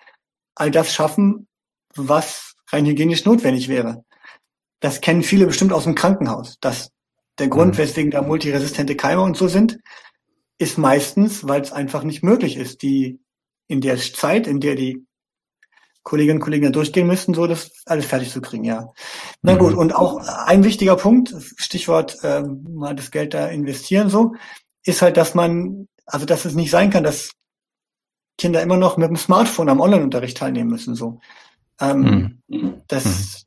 [0.54, 1.48] all das schaffen,
[1.94, 4.04] was rein hygienisch notwendig wäre.
[4.80, 6.58] Das kennen viele bestimmt aus dem Krankenhaus.
[6.60, 6.90] dass
[7.38, 7.78] der Grund, mhm.
[7.78, 9.78] weswegen da multiresistente Keime und so sind,
[10.58, 13.20] ist meistens, weil es einfach nicht möglich ist, die
[13.68, 15.06] in der Zeit, in der die
[16.02, 18.88] Kolleginnen und Kollegen da durchgehen müssen, so das alles fertig zu kriegen, ja.
[19.42, 19.78] Na gut, mhm.
[19.78, 24.34] und auch ein wichtiger Punkt, Stichwort ähm, mal das Geld da investieren, so,
[24.84, 27.30] ist halt, dass man, also dass es nicht sein kann, dass
[28.36, 31.20] Kinder immer noch mit dem Smartphone am Online-Unterricht teilnehmen müssen, so.
[31.80, 32.82] Ähm, mhm.
[32.88, 33.46] Das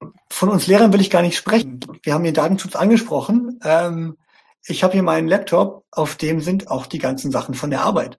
[0.00, 0.12] mhm.
[0.28, 1.80] von uns Lehrern will ich gar nicht sprechen.
[2.02, 3.58] Wir haben den Datenschutz angesprochen.
[3.64, 4.16] Ähm,
[4.66, 8.18] ich habe hier meinen Laptop, auf dem sind auch die ganzen Sachen von der Arbeit.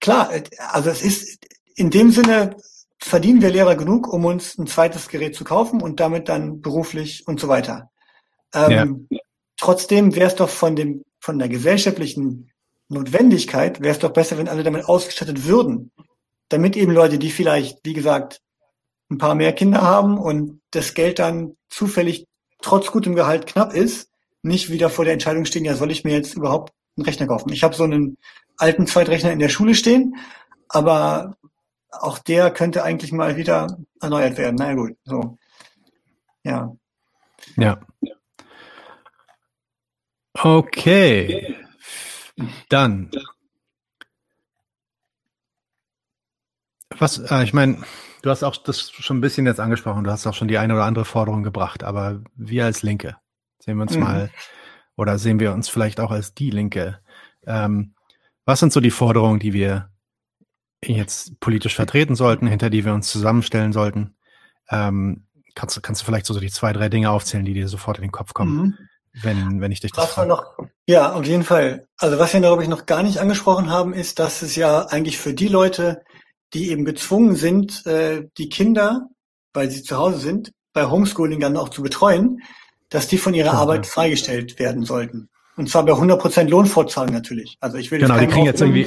[0.00, 2.56] Klar, also es ist in dem Sinne
[2.98, 7.26] verdienen wir Lehrer genug, um uns ein zweites Gerät zu kaufen und damit dann beruflich
[7.26, 7.90] und so weiter.
[8.54, 9.20] Ähm, ja.
[9.56, 12.50] Trotzdem wäre es doch von dem von der gesellschaftlichen
[12.88, 15.90] Notwendigkeit wäre es doch besser, wenn alle damit ausgestattet würden,
[16.48, 18.40] damit eben Leute, die vielleicht, wie gesagt,
[19.10, 22.26] ein paar mehr Kinder haben und das Geld dann zufällig
[22.60, 24.10] trotz gutem Gehalt knapp ist,
[24.42, 27.52] nicht wieder vor der Entscheidung stehen, ja, soll ich mir jetzt überhaupt einen Rechner kaufen?
[27.52, 28.18] Ich habe so einen
[28.56, 30.16] alten Zweitrechner in der Schule stehen,
[30.68, 31.36] aber
[31.90, 34.56] auch der könnte eigentlich mal wieder erneuert werden.
[34.58, 35.38] Na gut, so.
[36.44, 36.74] Ja.
[37.56, 37.80] Ja.
[40.34, 41.56] Okay.
[42.68, 43.10] Dann.
[46.98, 47.82] Was, äh, ich meine,
[48.22, 50.74] du hast auch das schon ein bisschen jetzt angesprochen, du hast auch schon die eine
[50.74, 53.16] oder andere Forderung gebracht, aber wir als Linke,
[53.64, 54.02] Sehen wir uns mhm.
[54.02, 54.30] mal
[54.96, 56.98] oder sehen wir uns vielleicht auch als die Linke.
[57.46, 57.94] Ähm,
[58.44, 59.90] was sind so die Forderungen, die wir
[60.84, 64.16] jetzt politisch vertreten sollten, hinter die wir uns zusammenstellen sollten?
[64.68, 68.02] Ähm, kannst, kannst du vielleicht so die zwei, drei Dinge aufzählen, die dir sofort in
[68.02, 68.78] den Kopf kommen, mhm.
[69.22, 70.28] wenn, wenn ich dich das frage?
[70.28, 70.58] Noch,
[70.88, 71.86] ja, auf jeden Fall.
[71.98, 75.18] Also was wir, glaube ich, noch gar nicht angesprochen haben, ist, dass es ja eigentlich
[75.18, 76.02] für die Leute,
[76.52, 79.08] die eben gezwungen sind, äh, die Kinder,
[79.52, 82.40] weil sie zu Hause sind, bei Homeschooling dann auch zu betreuen,
[82.92, 85.28] dass die von ihrer Arbeit freigestellt werden sollten.
[85.56, 87.58] Und zwar bei 100% Lohnfortzahlung natürlich.
[87.60, 88.86] Also ich will genau, die kriegen jetzt irgendwie,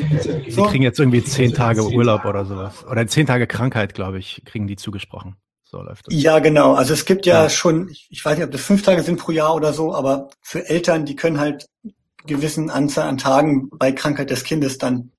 [0.50, 0.64] so.
[0.64, 2.86] die kriegen jetzt irgendwie zehn Tage Urlaub oder sowas.
[2.90, 5.36] Oder zehn Tage Krankheit, glaube ich, kriegen die zugesprochen.
[5.64, 6.14] So läuft das.
[6.16, 6.74] Ja, genau.
[6.74, 9.32] Also es gibt ja, ja, schon, ich weiß nicht, ob das fünf Tage sind pro
[9.32, 11.68] Jahr oder so, aber für Eltern, die können halt
[12.26, 15.12] gewissen Anzahl an Tagen bei Krankheit des Kindes dann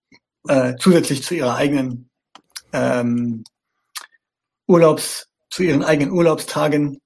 [0.49, 2.09] äh, zusätzlich zu ihrer eigenen
[2.73, 3.45] ähm,
[4.67, 6.99] Urlaubs, zu ihren eigenen Urlaubstagen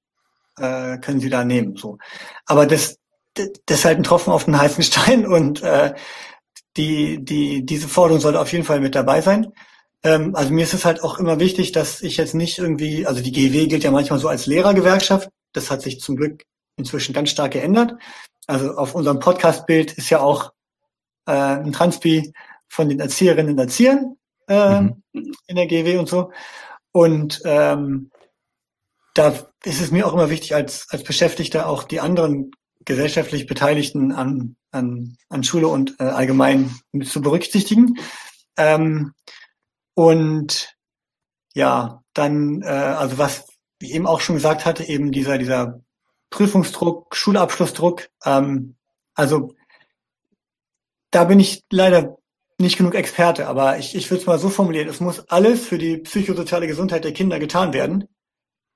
[0.60, 1.76] äh, können sie da nehmen.
[1.76, 1.98] So.
[2.46, 2.98] Aber das,
[3.34, 5.94] das ist halt ein Tropfen auf den heißen Stein und äh,
[6.76, 9.52] die, die, diese Forderung sollte auf jeden Fall mit dabei sein.
[10.02, 13.22] Ähm, also mir ist es halt auch immer wichtig, dass ich jetzt nicht irgendwie, also
[13.22, 15.28] die GW gilt ja manchmal so als Lehrergewerkschaft.
[15.52, 16.44] Das hat sich zum Glück
[16.76, 17.94] inzwischen ganz stark geändert.
[18.46, 20.52] Also auf unserem Podcast-Bild ist ja auch
[21.26, 22.32] äh, ein Transpi
[22.68, 24.16] von den Erzieherinnen und Erziehern
[24.48, 25.02] äh, mhm.
[25.12, 26.32] in der GW und so.
[26.92, 28.10] Und ähm,
[29.14, 29.34] da
[29.64, 32.50] ist es mir auch immer wichtig, als, als Beschäftigter auch die anderen
[32.84, 37.96] gesellschaftlich Beteiligten an, an, an Schule und äh, allgemein zu berücksichtigen.
[38.56, 39.12] Ähm,
[39.94, 40.74] und
[41.54, 43.46] ja, dann, äh, also was
[43.80, 45.80] wie eben auch schon gesagt hatte, eben dieser, dieser
[46.28, 48.08] Prüfungsdruck, Schulabschlussdruck.
[48.24, 48.76] Ähm,
[49.14, 49.54] also
[51.10, 52.16] da bin ich leider
[52.58, 55.78] nicht genug Experte, aber ich, ich würde es mal so formulieren, es muss alles für
[55.78, 58.06] die psychosoziale Gesundheit der Kinder getan werden,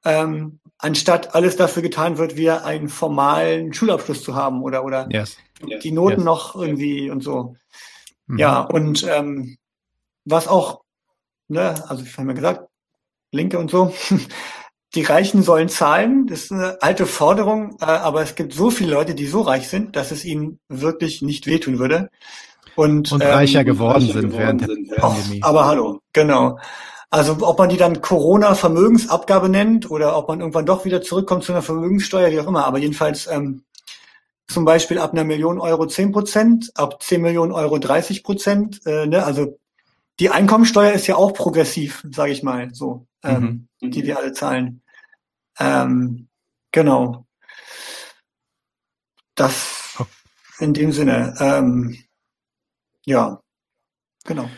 [0.05, 5.37] ähm, anstatt alles dafür getan wird, wir einen formalen Schulabschluss zu haben oder, oder yes.
[5.83, 6.25] die Noten yes.
[6.25, 7.57] noch irgendwie und so.
[8.27, 8.39] Mhm.
[8.39, 9.57] Ja, und ähm,
[10.25, 10.83] was auch,
[11.49, 12.69] ne, also ich habe ja gesagt,
[13.31, 13.93] Linke und so,
[14.95, 16.27] die Reichen sollen zahlen.
[16.27, 19.69] Das ist eine alte Forderung, äh, aber es gibt so viele Leute, die so reich
[19.69, 22.11] sind, dass es ihnen wirklich nicht wehtun würde.
[22.77, 25.41] Und, und reicher ähm, geworden reicher sind geworden während der Pandemie.
[25.43, 26.59] Oh, aber hallo, genau.
[27.15, 31.53] Also ob man die dann Corona-Vermögensabgabe nennt oder ob man irgendwann doch wieder zurückkommt zu
[31.53, 32.65] einer Vermögenssteuer, wie auch immer.
[32.65, 33.63] Aber jedenfalls ähm,
[34.49, 38.85] zum Beispiel ab einer Million Euro 10 Prozent, ab 10 Millionen Euro 30 Prozent.
[38.85, 39.25] Äh, ne?
[39.25, 39.61] Also
[40.19, 43.93] die Einkommensteuer ist ja auch progressiv, sage ich mal, so, ähm, mhm.
[43.93, 44.83] die wir alle zahlen.
[45.61, 46.27] Ähm,
[46.73, 47.27] genau.
[49.37, 49.97] Das
[50.59, 51.33] in dem Sinne.
[51.39, 51.97] Ähm,
[53.07, 53.41] ja,
[54.25, 54.51] genau.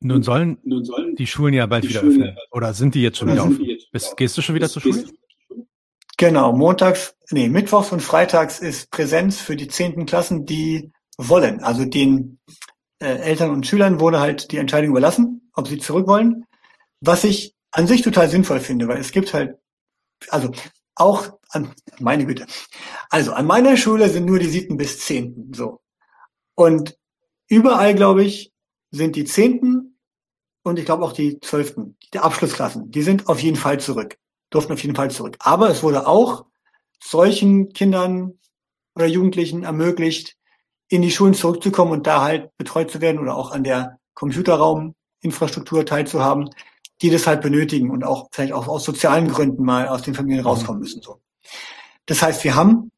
[0.00, 2.36] Nun, sollen, nun sollen die Schulen ja bald wieder öffnen.
[2.50, 3.66] Oder sind die jetzt schon wieder offen?
[3.92, 5.04] Bist, gehst du schon wieder zur Schule?
[6.16, 11.60] Genau, montags, nee, mittwochs und freitags ist Präsenz für die zehnten Klassen, die wollen.
[11.60, 12.38] Also den
[12.98, 16.44] äh, Eltern und Schülern wurde halt die Entscheidung überlassen, ob sie zurück wollen.
[17.00, 19.56] Was ich an sich total sinnvoll finde, weil es gibt halt
[20.28, 20.52] also
[20.94, 22.46] auch an, meine Güte.
[23.08, 25.80] Also an meiner Schule sind nur die siebten bis zehnten, so.
[26.54, 26.98] Und
[27.48, 28.52] überall, glaube ich,
[28.90, 29.89] sind die zehnten
[30.62, 34.18] und ich glaube auch die zwölften, die Abschlussklassen, die sind auf jeden Fall zurück,
[34.50, 35.36] durften auf jeden Fall zurück.
[35.40, 36.46] Aber es wurde auch
[37.02, 38.38] solchen Kindern
[38.94, 40.36] oder Jugendlichen ermöglicht,
[40.88, 45.86] in die Schulen zurückzukommen und da halt betreut zu werden oder auch an der Computerrauminfrastruktur
[45.86, 46.50] teilzuhaben
[47.02, 50.44] die das halt benötigen und auch vielleicht auch aus sozialen Gründen mal aus den Familien
[50.44, 51.00] rauskommen müssen.
[51.02, 51.20] So.
[52.06, 52.90] Das heißt, wir haben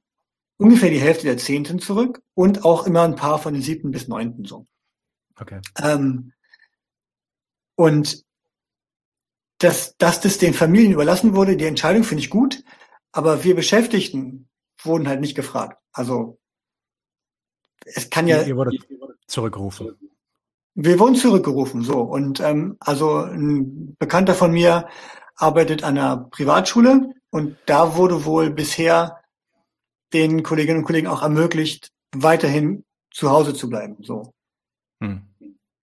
[0.57, 4.09] ungefähr die Hälfte der Zehnten zurück und auch immer ein paar von den siebten bis
[4.09, 4.67] neunten so.
[5.39, 5.61] Okay.
[5.81, 6.32] Ähm,
[7.83, 8.23] und
[9.59, 12.63] dass, dass das den Familien überlassen wurde, die Entscheidung finde ich gut,
[13.11, 14.49] aber wir Beschäftigten
[14.85, 15.83] wurden halt nicht gefragt.
[15.93, 16.39] Also
[17.85, 18.43] es kann ja.
[18.43, 18.79] Ihr wurde
[19.27, 19.99] zurückgerufen.
[20.75, 22.03] Wir wurden zurückgerufen, so.
[22.03, 24.89] Und ähm, also ein Bekannter von mir
[25.35, 29.21] arbeitet an einer Privatschule und da wurde wohl bisher
[30.13, 33.97] den Kolleginnen und Kollegen auch ermöglicht, weiterhin zu Hause zu bleiben.
[34.03, 34.33] So.
[35.03, 35.32] Hm.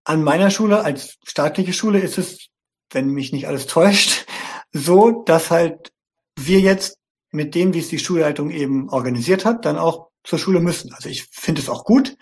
[0.03, 2.47] An meiner Schule als staatliche Schule ist es,
[2.91, 4.25] wenn mich nicht alles täuscht,
[4.71, 5.91] so, dass halt
[6.37, 6.97] wir jetzt
[7.31, 10.93] mit dem, wie es die Schulleitung eben organisiert hat, dann auch zur Schule müssen.
[10.93, 12.17] Also ich finde es auch gut,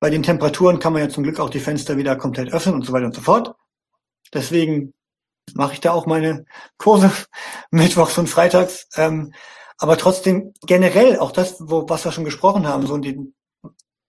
[0.00, 2.82] bei den Temperaturen kann man ja zum Glück auch die Fenster wieder komplett öffnen und
[2.86, 3.54] so weiter und so fort.
[4.32, 4.94] Deswegen
[5.54, 6.44] mache ich da auch meine
[6.76, 7.10] Kurse
[7.70, 8.86] mittwochs und freitags.
[8.94, 9.32] Ähm,
[9.78, 13.18] aber trotzdem generell auch das, wo, was wir schon gesprochen haben, so die,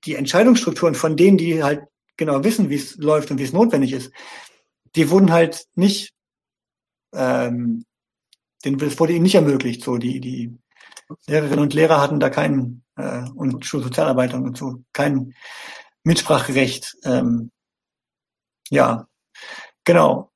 [0.06, 1.82] die Entscheidungsstrukturen von denen, die halt
[2.20, 4.12] genau wissen, wie es läuft und wie es notwendig ist,
[4.96, 6.14] die wurden halt nicht,
[7.14, 7.86] ähm,
[8.64, 9.84] denen, es wurde ihnen nicht ermöglicht.
[9.84, 10.56] So die die
[11.26, 15.34] Lehrerinnen und Lehrer hatten da keinen äh, und Schulsozialarbeiter und so kein
[16.04, 16.96] Mitspracherecht.
[17.04, 17.52] Ähm,
[18.70, 19.08] ja,
[19.84, 20.32] genau.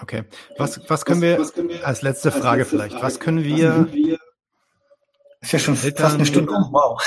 [0.00, 0.24] Okay.
[0.56, 3.44] Was, was, können, wir, was können wir als letzte Frage letzte vielleicht, Frage, was können
[3.44, 4.18] wir, wir
[5.40, 7.02] ist ja schon Eltern, fast eine Stunde wow.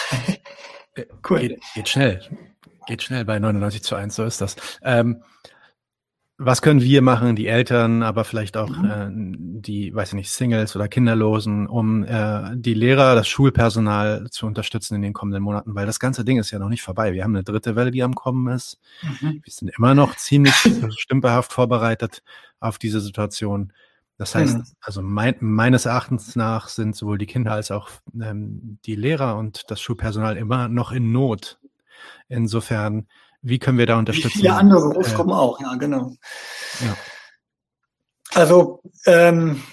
[0.93, 1.39] Äh, cool.
[1.39, 2.50] Geht, geht, schnell.
[2.91, 4.57] Geht schnell bei 99 zu 1, so ist das.
[4.83, 5.23] Ähm,
[6.37, 9.55] was können wir machen, die Eltern, aber vielleicht auch mhm.
[9.55, 14.45] äh, die, weiß ich nicht, Singles oder Kinderlosen, um äh, die Lehrer, das Schulpersonal zu
[14.45, 15.73] unterstützen in den kommenden Monaten?
[15.73, 17.13] Weil das ganze Ding ist ja noch nicht vorbei.
[17.13, 18.77] Wir haben eine dritte Welle, die am Kommen ist.
[19.03, 19.39] Mhm.
[19.41, 20.53] Wir sind immer noch ziemlich
[20.97, 22.23] stümperhaft vorbereitet
[22.59, 23.71] auf diese Situation.
[24.17, 24.63] Das heißt, mhm.
[24.81, 27.89] also mein, meines Erachtens nach sind sowohl die Kinder als auch
[28.21, 31.60] ähm, die Lehrer und das Schulpersonal immer noch in Not.
[32.31, 33.07] Insofern
[33.41, 34.37] wie können wir da unterstützen?
[34.37, 36.13] Wie viele andere Berufsgruppen äh, auch, ja, genau.
[36.81, 36.97] Ja.
[38.33, 39.63] Also ähm,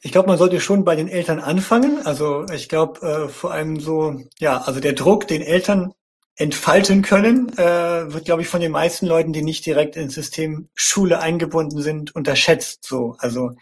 [0.00, 2.06] ich glaube, man sollte schon bei den Eltern anfangen.
[2.06, 5.92] Also ich glaube äh, vor allem so, ja, also der Druck, den Eltern
[6.36, 10.68] entfalten können, äh, wird, glaube ich, von den meisten Leuten, die nicht direkt ins System
[10.74, 12.86] Schule eingebunden sind, unterschätzt.
[12.86, 13.56] So, also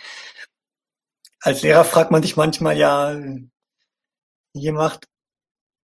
[1.40, 3.18] als Lehrer fragt man sich manchmal ja,
[4.52, 5.08] hier macht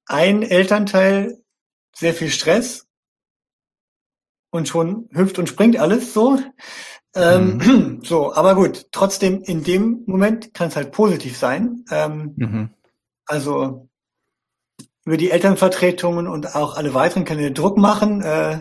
[0.05, 1.42] ein Elternteil
[1.95, 2.87] sehr viel Stress
[4.51, 6.39] und schon hüpft und springt alles so.
[7.15, 8.01] Ähm, mhm.
[8.05, 11.85] So, aber gut, trotzdem in dem Moment kann es halt positiv sein.
[11.91, 12.71] Ähm, mhm.
[13.27, 13.89] Also
[15.05, 18.23] über die Elternvertretungen und auch alle weiteren können wir Druck machen.
[18.23, 18.61] Äh,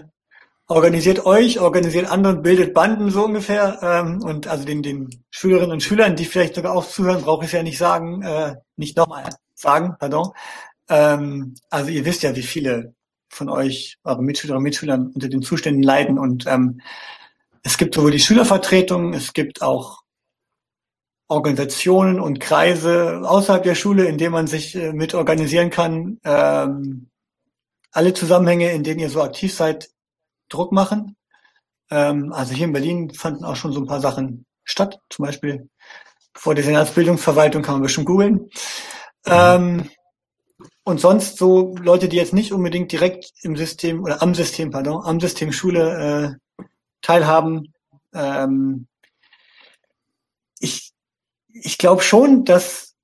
[0.67, 3.79] organisiert euch, organisiert andere bildet Banden so ungefähr.
[3.81, 7.49] Ähm, und also den, den Schülerinnen und Schülern, die vielleicht sogar auch zuhören, brauche ich
[7.49, 10.31] es ja nicht sagen, äh, nicht nochmal sagen, pardon.
[10.89, 12.95] Ähm, also ihr wisst ja, wie viele
[13.31, 16.19] von euch, eure Mitschüler und Mitschülern unter den Zuständen leiden.
[16.19, 16.81] Und ähm,
[17.63, 20.01] es gibt sowohl die Schülervertretung, es gibt auch
[21.27, 26.19] Organisationen und Kreise außerhalb der Schule, in denen man sich äh, mit organisieren kann.
[26.25, 27.09] Ähm,
[27.91, 29.89] alle Zusammenhänge, in denen ihr so aktiv seid,
[30.49, 31.15] Druck machen.
[31.89, 34.99] Ähm, also hier in Berlin fanden auch schon so ein paar Sachen statt.
[35.09, 35.69] Zum Beispiel
[36.33, 38.49] vor der Senatsbildungsverwaltung kann man bestimmt googeln.
[39.25, 39.89] Ähm,
[40.83, 45.03] und sonst so Leute, die jetzt nicht unbedingt direkt im System oder am System, pardon,
[45.03, 46.57] am System Schule äh,
[47.01, 47.73] teilhaben.
[48.13, 48.87] Ähm,
[50.59, 50.93] ich
[51.53, 52.95] ich glaube schon, dass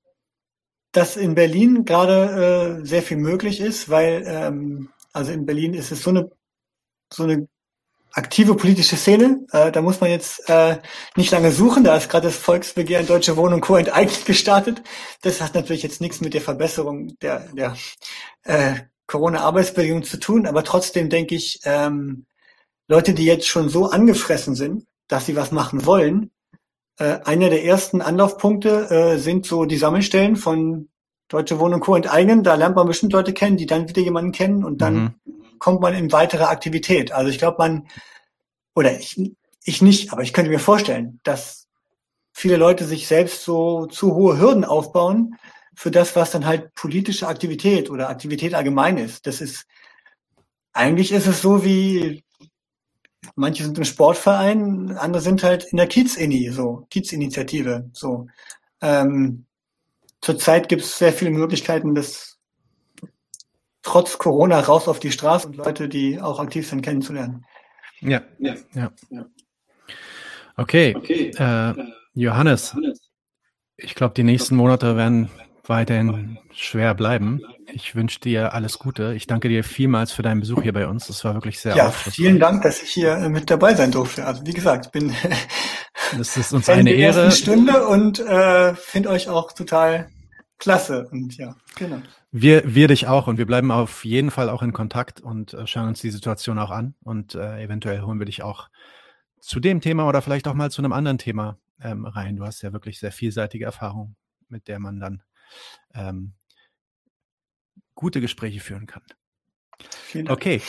[0.92, 5.92] dass in Berlin gerade äh, sehr viel möglich ist, weil ähm, also in Berlin ist
[5.92, 6.30] es so eine
[7.12, 7.48] so eine
[8.18, 9.46] aktive politische Szene.
[9.52, 10.76] Äh, da muss man jetzt äh,
[11.16, 11.84] nicht lange suchen.
[11.84, 13.76] Da ist gerade das Volksbegehren Deutsche Wohnung Co.
[13.76, 14.82] enteignet gestartet.
[15.22, 17.76] Das hat natürlich jetzt nichts mit der Verbesserung der, der
[18.42, 18.74] äh,
[19.06, 20.46] Corona-Arbeitsbedingungen zu tun.
[20.46, 22.26] Aber trotzdem denke ich, ähm,
[22.88, 26.30] Leute, die jetzt schon so angefressen sind, dass sie was machen wollen,
[26.98, 30.88] äh, einer der ersten Anlaufpunkte äh, sind so die Sammelstellen von
[31.28, 31.94] Deutsche Wohnung Co.
[31.94, 32.42] enteignen.
[32.42, 35.37] Da lernt man bestimmt Leute kennen, die dann wieder jemanden kennen und dann mhm.
[35.58, 37.12] Kommt man in weitere Aktivität.
[37.12, 37.88] Also ich glaube, man,
[38.74, 39.20] oder ich,
[39.64, 41.66] ich nicht, aber ich könnte mir vorstellen, dass
[42.32, 45.36] viele Leute sich selbst so zu hohe Hürden aufbauen
[45.74, 49.26] für das, was dann halt politische Aktivität oder Aktivität allgemein ist.
[49.26, 49.66] Das ist,
[50.72, 52.24] eigentlich ist es so wie,
[53.34, 58.26] manche sind im Sportverein, andere sind halt in der Kiez-Ini, so, Kiez-Initiative, so.
[58.80, 59.46] Ähm,
[60.20, 62.37] zurzeit gibt es sehr viele Möglichkeiten, das
[63.82, 67.44] trotz Corona raus auf die Straße und Leute, die auch aktiv sind, kennenzulernen.
[68.00, 68.92] Ja, ja, ja.
[70.56, 71.30] Okay, okay.
[71.36, 71.74] Äh,
[72.14, 72.76] Johannes,
[73.76, 75.30] ich glaube, die nächsten Monate werden
[75.68, 77.42] weiterhin schwer bleiben.
[77.72, 79.14] Ich wünsche dir alles Gute.
[79.14, 81.06] Ich danke dir vielmals für deinen Besuch hier bei uns.
[81.06, 84.24] Das war wirklich sehr Ja, vielen Dank, dass ich hier äh, mit dabei sein durfte.
[84.24, 85.14] Also wie gesagt, ich bin
[86.16, 87.30] das ist uns eine Ehre.
[87.30, 90.08] Stunde und äh, finde euch auch total
[90.58, 91.08] klasse.
[91.10, 92.02] Und ja, genau.
[92.30, 95.66] Wir, wir dich auch und wir bleiben auf jeden Fall auch in Kontakt und äh,
[95.66, 98.68] schauen uns die Situation auch an und äh, eventuell holen wir dich auch
[99.40, 102.36] zu dem Thema oder vielleicht auch mal zu einem anderen Thema ähm, rein.
[102.36, 104.16] Du hast ja wirklich sehr vielseitige Erfahrung,
[104.48, 105.22] mit der man dann
[105.94, 106.34] ähm,
[107.94, 109.02] gute Gespräche führen kann.
[110.28, 110.60] Okay.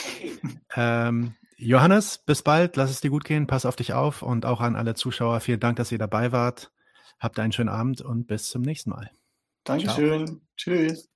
[0.76, 2.78] ähm, Johannes, bis bald.
[2.78, 3.48] Lass es dir gut gehen.
[3.48, 5.40] Pass auf dich auf und auch an alle Zuschauer.
[5.40, 6.72] Vielen Dank, dass ihr dabei wart.
[7.20, 9.12] Habt einen schönen Abend und bis zum nächsten Mal.
[9.70, 10.26] Dankeschön.
[10.26, 10.42] Ciao.
[10.58, 11.10] Tschüss.